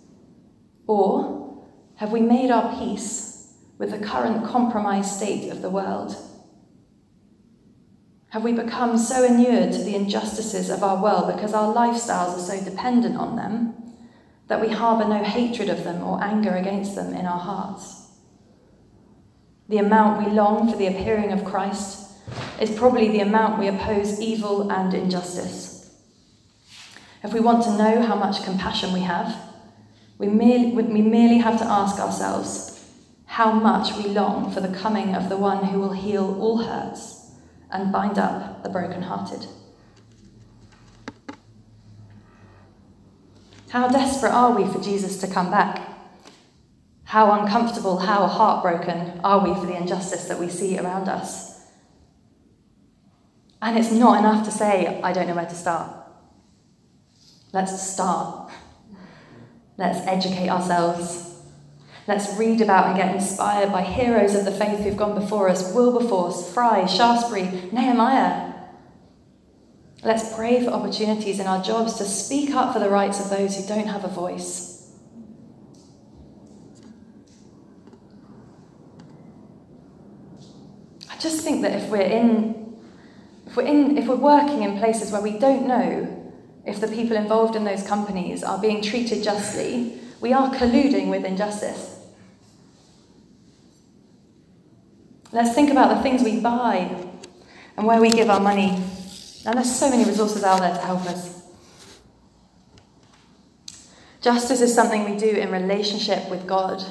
Or 0.87 1.63
have 1.95 2.11
we 2.11 2.21
made 2.21 2.49
our 2.49 2.75
peace 2.79 3.53
with 3.77 3.91
the 3.91 3.99
current 3.99 4.45
compromised 4.45 5.11
state 5.11 5.51
of 5.51 5.61
the 5.61 5.69
world? 5.69 6.15
Have 8.31 8.45
we 8.45 8.53
become 8.53 8.97
so 8.97 9.25
inured 9.25 9.73
to 9.73 9.83
the 9.83 9.93
injustices 9.93 10.69
of 10.69 10.83
our 10.83 11.03
world 11.03 11.35
because 11.35 11.53
our 11.53 11.73
lifestyles 11.73 12.37
are 12.37 12.39
so 12.39 12.63
dependent 12.63 13.17
on 13.17 13.35
them 13.35 13.75
that 14.47 14.61
we 14.61 14.69
harbour 14.69 15.05
no 15.05 15.21
hatred 15.21 15.67
of 15.67 15.83
them 15.83 16.01
or 16.01 16.23
anger 16.23 16.51
against 16.51 16.95
them 16.95 17.13
in 17.13 17.25
our 17.25 17.39
hearts? 17.39 18.07
The 19.67 19.79
amount 19.79 20.25
we 20.25 20.31
long 20.31 20.71
for 20.71 20.77
the 20.77 20.87
appearing 20.87 21.33
of 21.33 21.43
Christ 21.43 22.09
is 22.61 22.71
probably 22.71 23.09
the 23.09 23.19
amount 23.19 23.59
we 23.59 23.67
oppose 23.67 24.21
evil 24.21 24.71
and 24.71 24.93
injustice. 24.93 25.93
If 27.25 27.33
we 27.33 27.41
want 27.41 27.65
to 27.65 27.77
know 27.77 28.01
how 28.01 28.15
much 28.15 28.45
compassion 28.45 28.93
we 28.93 29.01
have, 29.01 29.35
we 30.17 30.27
merely, 30.27 30.71
we 30.71 31.01
merely 31.01 31.39
have 31.39 31.59
to 31.59 31.65
ask 31.65 31.99
ourselves 31.99 32.81
how 33.25 33.51
much 33.51 33.93
we 33.97 34.09
long 34.09 34.53
for 34.53 34.61
the 34.61 34.73
coming 34.77 35.15
of 35.15 35.27
the 35.27 35.35
one 35.35 35.65
who 35.65 35.81
will 35.81 35.91
heal 35.91 36.39
all 36.39 36.59
hurts 36.59 37.20
and 37.71 37.91
bind 37.91 38.17
up 38.17 38.63
the 38.63 38.69
brokenhearted. 38.69 39.47
How 43.69 43.87
desperate 43.87 44.33
are 44.33 44.51
we 44.51 44.67
for 44.71 44.81
Jesus 44.81 45.17
to 45.21 45.27
come 45.27 45.49
back? 45.49 45.87
How 47.05 47.31
uncomfortable, 47.39 47.99
how 47.99 48.27
heartbroken 48.27 49.21
are 49.23 49.47
we 49.47 49.53
for 49.53 49.65
the 49.65 49.77
injustice 49.77 50.25
that 50.25 50.39
we 50.39 50.49
see 50.49 50.77
around 50.77 51.07
us? 51.07 51.61
And 53.61 53.77
it's 53.77 53.91
not 53.91 54.19
enough 54.19 54.43
to 54.45 54.51
say, 54.51 54.99
I 55.01 55.13
don't 55.13 55.27
know 55.27 55.35
where 55.35 55.45
to 55.45 55.55
start. 55.55 55.95
Let's 57.53 57.81
start. 57.81 58.51
Let's 59.77 60.05
educate 60.07 60.49
ourselves. 60.49 61.30
Let's 62.07 62.35
read 62.37 62.61
about 62.61 62.87
and 62.87 62.97
get 62.97 63.15
inspired 63.15 63.71
by 63.71 63.83
heroes 63.83 64.33
of 64.33 64.45
the 64.45 64.51
faith 64.51 64.79
who've 64.79 64.97
gone 64.97 65.13
before 65.13 65.49
us 65.49 65.73
Wilberforce, 65.73 66.51
Fry, 66.51 66.85
Shaftesbury, 66.87 67.69
Nehemiah. 67.71 68.53
Let's 70.03 70.33
pray 70.35 70.63
for 70.65 70.71
opportunities 70.71 71.39
in 71.39 71.45
our 71.45 71.61
jobs 71.61 71.95
to 71.99 72.05
speak 72.05 72.55
up 72.55 72.73
for 72.73 72.79
the 72.79 72.89
rights 72.89 73.19
of 73.19 73.29
those 73.29 73.55
who 73.55 73.67
don't 73.67 73.85
have 73.85 74.03
a 74.03 74.07
voice. 74.07 74.91
I 81.07 81.17
just 81.19 81.41
think 81.43 81.61
that 81.61 81.79
if 81.79 81.87
we're 81.89 82.01
in, 82.01 82.79
if 83.45 83.55
we're 83.55 83.67
in, 83.67 83.95
if 83.99 84.07
we're 84.07 84.15
working 84.15 84.63
in 84.63 84.79
places 84.79 85.11
where 85.11 85.21
we 85.21 85.37
don't 85.37 85.67
know 85.67 86.17
if 86.65 86.81
the 86.81 86.87
people 86.87 87.15
involved 87.15 87.55
in 87.55 87.63
those 87.63 87.85
companies 87.85 88.43
are 88.43 88.57
being 88.59 88.81
treated 88.81 89.23
justly, 89.23 90.00
we 90.21 90.33
are 90.33 90.53
colluding 90.53 91.09
with 91.09 91.25
injustice. 91.25 91.99
Let's 95.31 95.53
think 95.53 95.71
about 95.71 95.95
the 95.95 96.03
things 96.03 96.23
we 96.23 96.39
buy 96.39 96.95
and 97.75 97.87
where 97.87 97.99
we 97.99 98.11
give 98.11 98.29
our 98.29 98.39
money. 98.39 98.69
And 99.45 99.57
there's 99.57 99.73
so 99.73 99.89
many 99.89 100.05
resources 100.05 100.43
out 100.43 100.59
there 100.59 100.75
to 100.75 100.81
help 100.81 101.05
us. 101.05 101.41
Justice 104.21 104.61
is 104.61 104.73
something 104.73 105.09
we 105.09 105.17
do 105.17 105.29
in 105.29 105.51
relationship 105.51 106.29
with 106.29 106.45
God. 106.45 106.83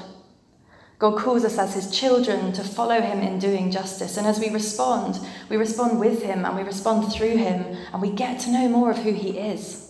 God 0.98 1.16
calls 1.16 1.44
us 1.44 1.58
as 1.58 1.74
his 1.74 1.96
children 1.96 2.52
to 2.52 2.64
follow 2.64 3.00
him 3.00 3.20
in 3.20 3.38
doing 3.38 3.70
justice. 3.70 4.16
And 4.16 4.26
as 4.26 4.40
we 4.40 4.50
respond, 4.50 5.18
we 5.48 5.56
respond 5.56 6.00
with 6.00 6.22
him 6.22 6.44
and 6.44 6.56
we 6.56 6.62
respond 6.62 7.12
through 7.12 7.36
him 7.36 7.76
and 7.92 8.02
we 8.02 8.10
get 8.10 8.40
to 8.40 8.50
know 8.50 8.68
more 8.68 8.90
of 8.90 8.98
who 8.98 9.12
he 9.12 9.38
is. 9.38 9.89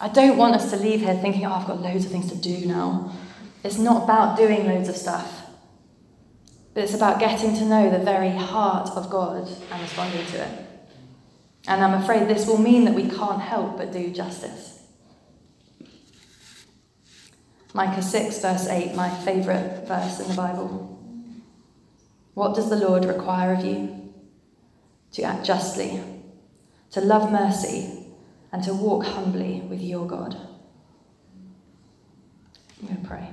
I 0.00 0.08
don't 0.08 0.36
want 0.36 0.54
us 0.54 0.70
to 0.70 0.76
leave 0.76 1.00
here 1.00 1.14
thinking, 1.14 1.46
oh, 1.46 1.52
I've 1.52 1.66
got 1.66 1.80
loads 1.80 2.04
of 2.04 2.10
things 2.10 2.30
to 2.30 2.36
do 2.36 2.66
now. 2.66 3.12
It's 3.62 3.78
not 3.78 4.04
about 4.04 4.36
doing 4.36 4.66
loads 4.66 4.88
of 4.88 4.96
stuff, 4.96 5.46
but 6.74 6.82
it's 6.82 6.94
about 6.94 7.20
getting 7.20 7.54
to 7.54 7.64
know 7.64 7.90
the 7.90 8.04
very 8.04 8.30
heart 8.30 8.90
of 8.90 9.08
God 9.08 9.48
and 9.70 9.82
responding 9.82 10.26
to 10.26 10.44
it. 10.44 10.66
And 11.66 11.82
I'm 11.82 12.02
afraid 12.02 12.28
this 12.28 12.46
will 12.46 12.58
mean 12.58 12.84
that 12.84 12.94
we 12.94 13.08
can't 13.08 13.40
help 13.40 13.78
but 13.78 13.92
do 13.92 14.10
justice. 14.10 14.82
Micah 17.72 18.02
6, 18.02 18.40
verse 18.40 18.68
8, 18.68 18.94
my 18.94 19.08
favourite 19.08 19.86
verse 19.88 20.20
in 20.20 20.28
the 20.28 20.34
Bible. 20.34 20.90
What 22.34 22.54
does 22.54 22.68
the 22.68 22.76
Lord 22.76 23.04
require 23.04 23.54
of 23.54 23.64
you? 23.64 24.12
To 25.12 25.22
act 25.22 25.46
justly, 25.46 26.02
to 26.90 27.00
love 27.00 27.30
mercy, 27.32 28.03
and 28.54 28.62
to 28.62 28.72
walk 28.72 29.04
humbly 29.04 29.62
with 29.62 29.80
your 29.80 30.06
God. 30.06 30.36
I'm 32.80 32.86
going 32.86 33.02
to 33.02 33.08
pray. 33.08 33.28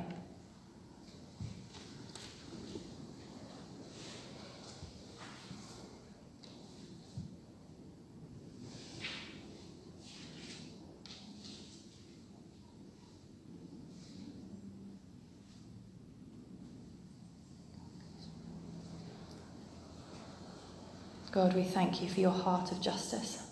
God, 21.32 21.54
we 21.54 21.62
thank 21.62 22.02
you 22.02 22.10
for 22.10 22.20
your 22.20 22.32
heart 22.32 22.72
of 22.72 22.82
justice. 22.82 23.51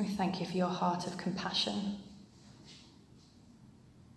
We 0.00 0.06
thank 0.06 0.40
you 0.40 0.46
for 0.46 0.56
your 0.56 0.68
heart 0.68 1.06
of 1.06 1.18
compassion. 1.18 1.98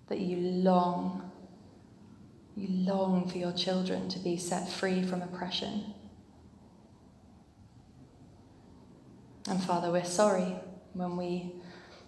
That 0.07 0.21
you 0.21 0.37
long, 0.37 1.29
you 2.55 2.69
long 2.69 3.27
for 3.29 3.37
your 3.37 3.51
children 3.51 4.07
to 4.07 4.19
be 4.19 4.37
set 4.37 4.69
free 4.69 5.03
from 5.03 5.21
oppression. 5.21 5.93
And 9.49 9.61
Father, 9.61 9.91
we're 9.91 10.05
sorry 10.05 10.55
when 10.93 11.17
we 11.17 11.51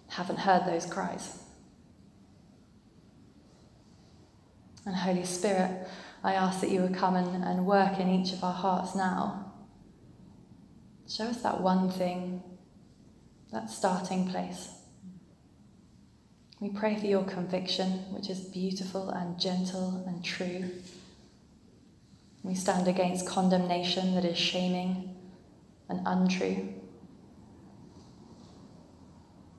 haven't 0.08 0.38
heard 0.38 0.64
those 0.64 0.86
cries. 0.86 1.42
And 4.86 4.96
Holy 4.96 5.26
Spirit, 5.26 5.86
I 6.24 6.32
ask 6.32 6.62
that 6.62 6.70
you 6.70 6.80
would 6.80 6.94
come 6.94 7.14
and, 7.14 7.44
and 7.44 7.66
work 7.66 8.00
in 8.00 8.08
each 8.08 8.32
of 8.32 8.42
our 8.42 8.54
hearts 8.54 8.94
now. 8.94 9.52
Show 11.06 11.24
us 11.24 11.42
that 11.42 11.60
one 11.60 11.90
thing, 11.90 12.42
that 13.52 13.70
starting 13.70 14.28
place. 14.28 14.70
We 16.60 16.70
pray 16.70 16.96
for 16.96 17.06
your 17.06 17.24
conviction, 17.24 17.90
which 18.14 18.30
is 18.30 18.40
beautiful 18.40 19.10
and 19.10 19.38
gentle 19.38 20.04
and 20.06 20.24
true. 20.24 20.70
We 22.42 22.54
stand 22.54 22.88
against 22.88 23.26
condemnation 23.26 24.14
that 24.14 24.24
is 24.24 24.38
shaming 24.38 25.16
and 25.88 26.00
untrue. 26.06 26.72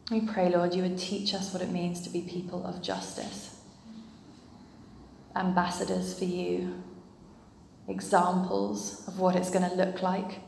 We 0.09 0.21
pray, 0.21 0.49
Lord, 0.49 0.73
you 0.73 0.83
would 0.83 0.97
teach 0.97 1.33
us 1.33 1.53
what 1.53 1.61
it 1.61 1.69
means 1.69 2.01
to 2.01 2.09
be 2.09 2.21
people 2.21 2.65
of 2.65 2.81
justice, 2.81 3.59
ambassadors 5.35 6.17
for 6.17 6.25
you, 6.25 6.81
examples 7.87 9.05
of 9.07 9.19
what 9.19 9.35
it's 9.35 9.49
going 9.49 9.69
to 9.69 9.75
look 9.75 10.01
like 10.01 10.39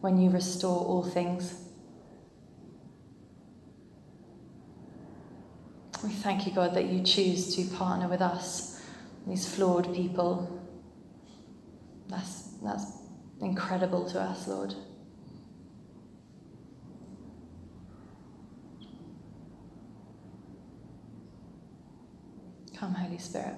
when 0.00 0.18
you 0.18 0.30
restore 0.30 0.80
all 0.84 1.04
things. 1.04 1.54
We 6.02 6.10
thank 6.10 6.46
you, 6.46 6.52
God, 6.52 6.74
that 6.74 6.86
you 6.86 7.02
choose 7.02 7.54
to 7.54 7.64
partner 7.76 8.08
with 8.08 8.20
us, 8.20 8.82
these 9.26 9.48
flawed 9.48 9.94
people. 9.94 10.60
That's, 12.08 12.48
that's 12.62 12.86
incredible 13.40 14.08
to 14.10 14.20
us, 14.20 14.48
Lord. 14.48 14.74
Come, 22.76 22.94
Holy 22.94 23.18
Spirit. 23.18 23.54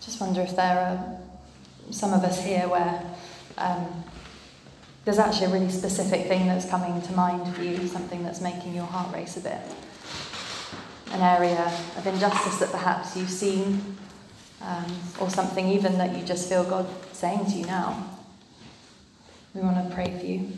Just 0.00 0.20
wonder 0.20 0.40
if 0.40 0.56
there 0.56 0.78
are 0.78 1.92
some 1.92 2.14
of 2.14 2.24
us 2.24 2.42
here 2.42 2.68
where 2.68 3.04
um, 3.58 4.04
there's 5.04 5.18
actually 5.18 5.46
a 5.46 5.50
really 5.50 5.70
specific 5.70 6.26
thing 6.26 6.46
that's 6.46 6.68
coming 6.68 7.00
to 7.02 7.12
mind 7.12 7.54
for 7.54 7.62
you, 7.62 7.86
something 7.86 8.22
that's 8.22 8.40
making 8.40 8.74
your 8.74 8.86
heart 8.86 9.12
race 9.14 9.36
a 9.36 9.40
bit. 9.40 9.60
An 11.12 11.20
area 11.20 11.66
of 11.96 12.06
injustice 12.06 12.58
that 12.58 12.70
perhaps 12.70 13.16
you've 13.16 13.30
seen, 13.30 13.96
um, 14.62 14.86
or 15.20 15.28
something 15.28 15.68
even 15.68 15.98
that 15.98 16.16
you 16.16 16.24
just 16.24 16.48
feel 16.48 16.64
God 16.64 16.86
saying 17.12 17.46
to 17.46 17.52
you 17.52 17.66
now. 17.66 18.18
We 19.54 19.60
want 19.62 19.88
to 19.88 19.94
pray 19.94 20.16
for 20.18 20.24
you. 20.24 20.52